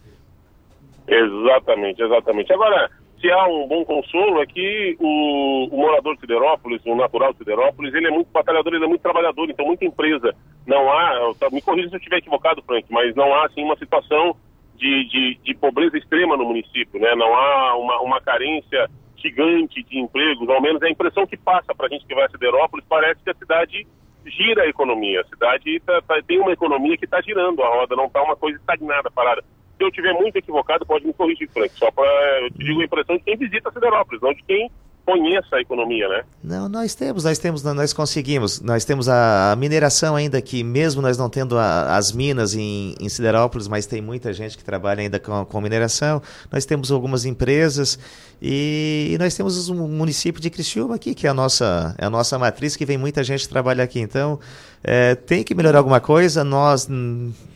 [1.09, 2.53] Exatamente, exatamente.
[2.53, 2.90] Agora,
[3.27, 7.39] se há um bom consolo é que o, o, morador de Siderópolis, o natural de
[7.39, 10.33] Siderópolis, ele é muito batalhador, ele é muito trabalhador, então muita empresa.
[10.64, 14.37] Não há, me corrija se eu estiver equivocado, Frank, mas não há assim uma situação
[14.77, 17.16] de, de, de pobreza extrema no município, né?
[17.16, 21.74] Não há uma, uma carência gigante de empregos, ao menos é a impressão que passa
[21.74, 23.87] para a gente que vai a Siderópolis, parece que a cidade
[24.24, 27.97] gira a economia, a cidade tá, tá, tem uma economia que está girando a roda,
[27.97, 29.43] não está uma coisa estagnada, parada.
[29.77, 31.70] Se eu estiver muito equivocado, pode me corrigir, Frank.
[31.74, 34.70] Só para eu te digo a impressão de quem visita Siderópolis, não de quem
[35.07, 36.24] conheça a economia, né?
[36.42, 38.61] Não, nós temos, nós temos, nós conseguimos.
[38.61, 42.96] Nós temos a, a mineração ainda que, mesmo nós não tendo a, as minas em,
[43.00, 46.20] em, Siderópolis, mas tem muita gente que trabalha ainda com, com mineração.
[46.50, 47.96] Nós temos algumas empresas
[48.42, 52.11] e, e, nós temos o município de Criciúma aqui, que é a nossa, é a
[52.11, 54.00] nossa matriz, que vem muita gente trabalhar aqui.
[54.00, 54.40] Então,
[54.82, 56.42] é, tem que melhorar alguma coisa.
[56.42, 56.88] Nós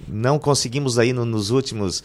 [0.06, 2.04] não conseguimos aí no, nos últimos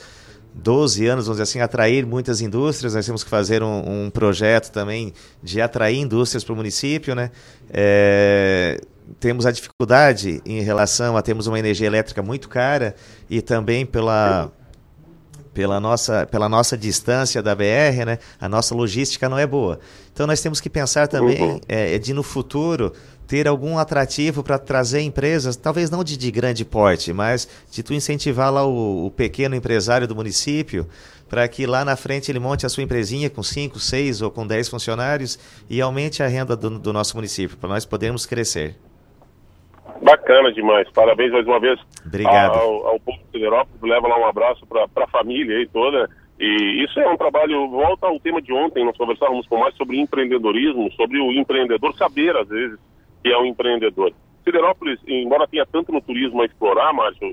[0.55, 2.95] 12 anos, vamos dizer assim, atrair muitas indústrias.
[2.95, 7.29] Nós temos que fazer um, um projeto também de atrair indústrias para o município, né?
[7.69, 8.79] É,
[9.19, 12.95] temos a dificuldade em relação a termos uma energia elétrica muito cara
[13.29, 14.51] e também pela
[15.53, 19.79] pela nossa, pela nossa distância da BR, né, a nossa logística não é boa.
[20.11, 21.61] Então nós temos que pensar também uhum.
[21.65, 22.91] é, de no futuro
[23.27, 27.93] ter algum atrativo para trazer empresas, talvez não de, de, grande porte, mas de tu
[27.93, 30.87] incentivar lá o, o pequeno empresário do município
[31.29, 34.45] para que lá na frente ele monte a sua empresinha com 5, 6 ou com
[34.45, 38.75] 10 funcionários e aumente a renda do, do nosso município, para nós podermos crescer.
[40.01, 40.89] Bacana demais.
[40.91, 42.55] Parabéns mais uma vez Obrigado.
[42.55, 43.81] ao, ao povo de Siderópolis.
[43.81, 46.09] Leva lá um abraço para a família aí toda.
[46.39, 49.97] E isso é um trabalho, volta ao tema de ontem, nós conversávamos com mais sobre
[49.97, 52.77] empreendedorismo, sobre o empreendedor saber, às vezes,
[53.25, 54.13] que é um empreendedor.
[54.43, 57.27] Siderópolis, embora tenha tanto no turismo a explorar, Márcio,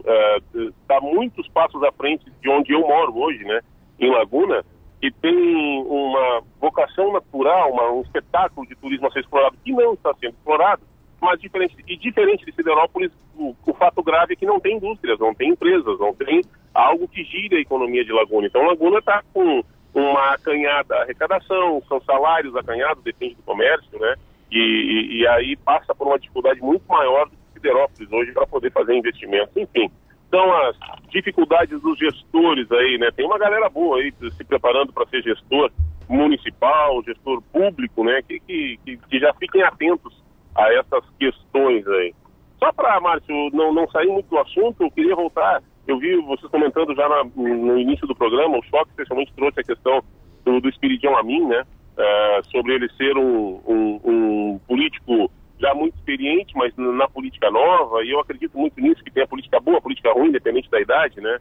[0.81, 3.61] está é, muitos passos à frente de onde eu moro hoje, né,
[4.01, 4.65] em Laguna,
[5.03, 9.93] e tem uma vocação natural, uma, um espetáculo de turismo a ser explorado que não
[9.93, 10.81] está sendo explorado,
[11.21, 15.19] mas diferente, e diferente de Siderópolis, o, o, fato grave é que não tem indústrias,
[15.19, 16.41] não tem empresas, não tem
[16.73, 18.47] algo que gire a economia de Laguna.
[18.47, 19.63] Então Laguna está com
[19.93, 24.15] uma acanhada arrecadação, são salários acanhados, depende do comércio, né?
[24.53, 28.47] E, e, e, aí passa por uma dificuldade muito maior do que Siderópolis hoje para
[28.47, 29.57] poder fazer investimentos.
[29.57, 29.91] Enfim,
[30.31, 30.77] são as
[31.09, 33.11] dificuldades dos gestores aí, né?
[33.13, 35.71] Tem uma galera boa aí se preparando para ser gestor
[36.07, 38.21] municipal, gestor público, né?
[38.23, 38.79] Que, que,
[39.09, 40.23] que, já fiquem atentos
[40.55, 42.15] a essas questões aí.
[42.59, 45.63] Só para, Márcio, não, não sair muito do assunto, eu queria voltar.
[45.87, 49.65] Eu vi vocês comentando já na, no início do programa, o choque especialmente trouxe a
[49.65, 50.03] questão
[50.45, 51.65] do, do Espiridião Amin, né?
[51.97, 58.05] Uh, sobre ele ser um, um, um, político já muito experiente, mas na política nova,
[58.05, 60.81] e eu acredito muito nisso, que tem a política boa, a política ruim, independente da
[60.81, 61.39] idade, né?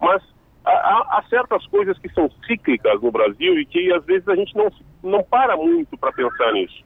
[0.00, 0.22] Mas
[0.64, 4.54] há, há certas coisas que são cíclicas no Brasil e que às vezes a gente
[4.54, 4.70] não,
[5.02, 6.84] não para muito para pensar nisso.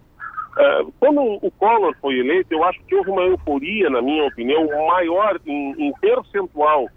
[0.57, 4.67] Uh, quando o Collor foi eleito, eu acho que houve uma euforia, na minha opinião,
[4.87, 6.89] maior em, em percentual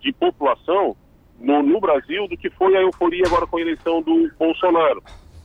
[0.00, 0.96] de população
[1.38, 5.02] no, no, Brasil do que foi a euforia agora com a eleição do Bolsonaro.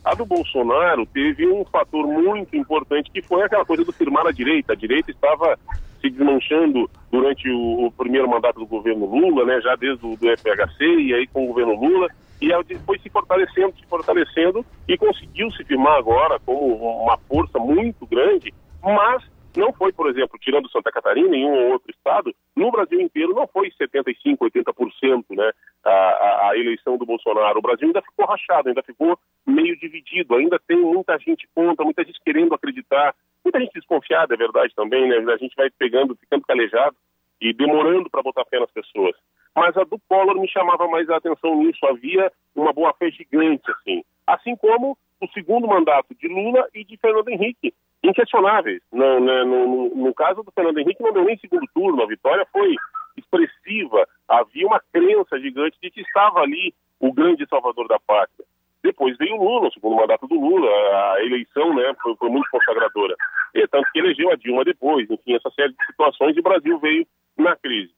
[0.08, 4.32] A do Bolsonaro teve um fator muito importante que foi aquela coisa do firmar a
[4.32, 4.72] direita.
[4.72, 5.60] A direita estava
[6.00, 10.28] se desmanchando durante o, o primeiro mandato do governo Lula, né, já desde o do
[10.38, 12.08] FHC e aí com o governo Lula,
[12.42, 12.48] e
[12.86, 18.54] foi se fortalecendo, se fortalecendo e conseguiu se firmar agora como uma força muito grande,
[18.82, 19.22] mas
[19.58, 23.34] não foi, por exemplo, tirando Santa Catarina em um ou outro estado, no Brasil inteiro
[23.34, 25.52] não foi 75%, 80% né,
[25.84, 27.60] a, a, eleição do Bolsonaro.
[27.60, 32.04] O Brasil ainda ficou rachado, ainda ficou meio dividido, ainda tem muita gente contra, muita
[32.04, 35.34] gente querendo acreditar, muita gente desconfiada, é verdade também, né?
[35.34, 36.96] A gente vai pegando, ficando calejado
[37.42, 39.16] e demorando para botar fé nas pessoas.
[39.56, 43.64] Mas a do Collor me chamava mais a atenção nisso, havia uma boa fé gigante,
[43.72, 44.04] assim.
[44.26, 47.74] Assim como o segundo mandato de Lula e de Fernando Henrique,
[48.10, 48.82] inquestionáveis.
[48.92, 52.76] No, no, no, caso do Fernando Henrique, não deu nem segundo turno, a vitória foi
[53.18, 54.08] expressiva.
[54.28, 58.46] Havia uma crença gigante de que estava ali o grande salvador da pátria.
[58.84, 62.50] Depois veio o Lula, o segundo mandato do Lula, a eleição né, foi, foi muito
[62.50, 63.16] consagradora.
[63.54, 66.80] E tanto que elegeu a Dilma depois, enfim, essa série de situações e o Brasil
[66.80, 67.06] veio
[67.38, 67.92] na crise.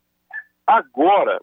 [0.65, 1.39] Agora,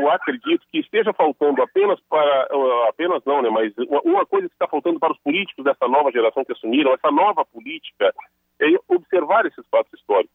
[0.00, 3.72] eu acredito que esteja faltando apenas para, uh, apenas não, né, mas
[4.04, 7.44] uma coisa que está faltando para os políticos dessa nova geração que assumiram, essa nova
[7.44, 8.14] política,
[8.60, 10.34] é observar esses fatos históricos,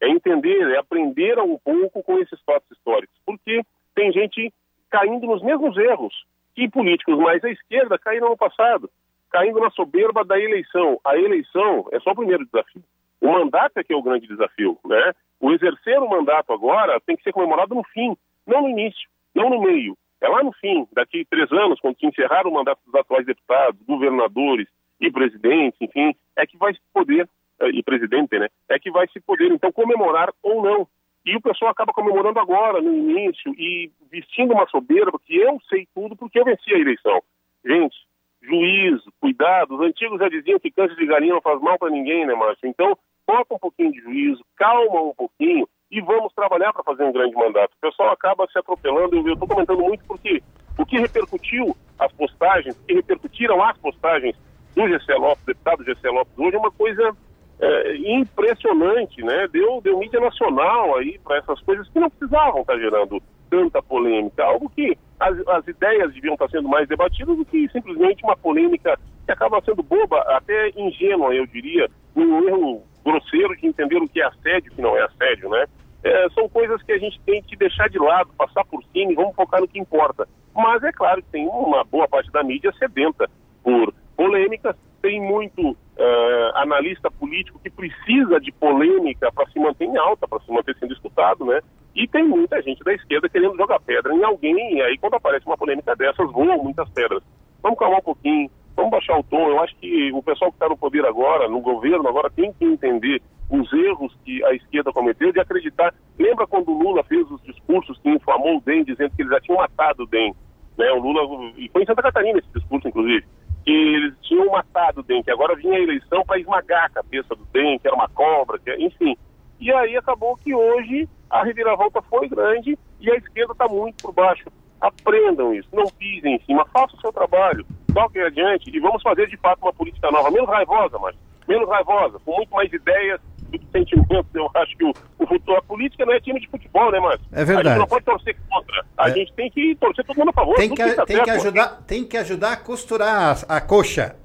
[0.00, 3.62] é entender, é aprender um pouco com esses fatos históricos, porque
[3.94, 4.52] tem gente
[4.90, 6.14] caindo nos mesmos erros
[6.54, 8.90] que políticos mais à esquerda caíram no passado,
[9.30, 10.98] caindo na soberba da eleição.
[11.04, 12.82] A eleição é só o primeiro desafio.
[13.20, 15.12] O mandato é que é o grande desafio, né?
[15.40, 18.16] O exercer o mandato agora tem que ser comemorado no fim,
[18.46, 19.96] não no início, não no meio.
[20.20, 23.80] É lá no fim, daqui três anos, quando se encerrar o mandato dos atuais deputados,
[23.86, 24.68] governadores
[25.00, 27.28] e presidentes, enfim, é que vai se poder,
[27.60, 30.88] eh, e presidente, né, é que vai se poder, então, comemorar ou não.
[31.24, 35.86] E o pessoal acaba comemorando agora, no início, e vestindo uma soberba que eu sei
[35.94, 37.20] tudo porque eu venci a eleição.
[37.64, 37.96] Gente,
[38.40, 39.74] juízo, cuidado.
[39.74, 42.68] Os antigos já diziam que câncer de galinha não faz mal para ninguém, né, Márcio?
[42.68, 47.12] Então, bota um pouquinho de juízo, calma um pouquinho e vamos trabalhar para fazer um
[47.12, 47.72] grande mandato.
[47.76, 50.42] O pessoal acaba se atropelando, eu estou comentando muito porque
[50.78, 54.36] o que repercutiu as postagens, o que repercutiram as postagens
[54.74, 57.16] do GC Lopes, deputado GC Lopes hoje, é uma coisa
[57.58, 59.48] é, impressionante, né?
[59.48, 63.82] Deu, deu mídia nacional aí para essas coisas que não precisavam estar tá gerando tanta
[63.82, 68.36] polêmica, algo que as, as ideias deviam estar sendo mais debatidas do que simplesmente uma
[68.36, 74.08] polêmica que acaba sendo boba, até ingênua, eu diria, um erro grosseiro de entender o
[74.08, 75.64] que é assédio e o que não é assédio, né?
[76.02, 79.14] É, são coisas que a gente tem que deixar de lado, passar por cima e
[79.14, 80.28] vamos focar no que importa.
[80.54, 83.28] Mas é claro que tem uma boa parte da mídia sedenta
[83.62, 89.96] por polêmicas, tem muito uh, analista político que precisa de polêmica para se manter em
[89.96, 91.60] alta, para se manter sendo escutado, né?
[91.94, 95.46] E tem muita gente da esquerda querendo jogar pedra em alguém, e aí quando aparece
[95.46, 97.22] uma polêmica dessas, voam muitas pedras.
[97.62, 98.50] Vamos calmar um pouquinho,
[98.86, 99.48] vamos baixar o tom.
[99.48, 102.64] Eu acho que o pessoal que está no poder agora, no governo, agora tem que
[102.64, 103.20] entender
[103.50, 105.94] os erros que a esquerda cometeu de acreditar.
[106.18, 109.40] Lembra quando o Lula fez os discursos que inflamou o DEM, dizendo que eles já
[109.40, 110.34] tinham matado o DEM?
[110.78, 110.90] Né?
[110.92, 113.24] O Lula, e foi em Santa Catarina esse discurso, inclusive,
[113.64, 117.34] que eles tinham matado o DEM, que agora vinha a eleição para esmagar a cabeça
[117.34, 119.16] do DEM, que era uma cobra, que, enfim.
[119.60, 124.12] E aí acabou que hoje a reviravolta foi grande e a esquerda está muito por
[124.12, 124.44] baixo.
[124.80, 129.26] Aprendam isso, não pisem em cima, façam o seu trabalho, toquem adiante e vamos fazer
[129.26, 131.16] de fato uma política nova, menos raivosa, mas
[131.48, 133.20] menos raivosa, com muito mais ideias
[133.50, 134.34] do que sentimentos.
[134.34, 137.26] Eu acho que o, o futuro, a política não é time de futebol, né, Márcio?
[137.32, 137.68] É verdade.
[137.68, 138.84] A gente não pode torcer contra.
[138.98, 139.12] A é.
[139.14, 140.56] gente tem que torcer todo mundo a favor.
[140.56, 144.16] Tem que, que, tá tem, que ajudar, tem que ajudar a costurar a, a coxa.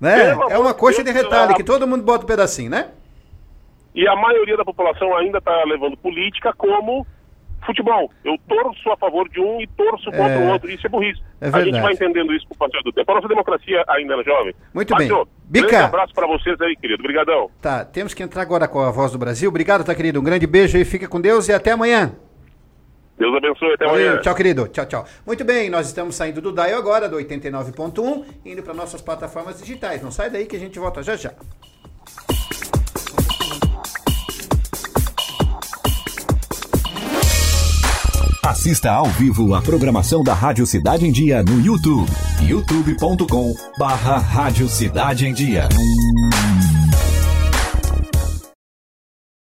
[0.00, 0.30] Né?
[0.50, 2.90] É uma coxa de retalho, que todo mundo bota um pedacinho, né?
[3.94, 7.06] E a maioria da população ainda está levando política como
[7.64, 8.10] futebol.
[8.24, 10.38] Eu torço a favor de um e torço contra é...
[10.38, 10.70] o outro.
[10.70, 11.20] Isso é burrice.
[11.40, 13.10] É a gente vai entendendo isso com o do tempo.
[13.10, 14.54] A nossa democracia ainda é jovem.
[14.72, 15.08] Muito bem.
[15.44, 15.82] Bica.
[15.82, 17.02] Um abraço para vocês aí, querido.
[17.02, 17.50] Obrigadão.
[17.60, 19.48] Tá, temos que entrar agora com a voz do Brasil.
[19.48, 20.20] Obrigado, tá, querido.
[20.20, 20.84] Um grande beijo aí.
[20.84, 22.12] Fica com Deus e até amanhã.
[23.18, 24.20] Deus abençoe, até Valeu, amanhã.
[24.20, 24.68] Tchau, querido.
[24.68, 25.04] Tchau, tchau.
[25.26, 30.02] Muito bem, nós estamos saindo do DAIO agora, do 89.1, indo para nossas plataformas digitais.
[30.02, 31.32] Não sai daí que a gente volta já já.
[38.44, 42.10] Assista ao vivo a programação da Rádio Cidade em Dia no YouTube.
[42.40, 45.68] youtube.com barra Rádio Cidade em Dia.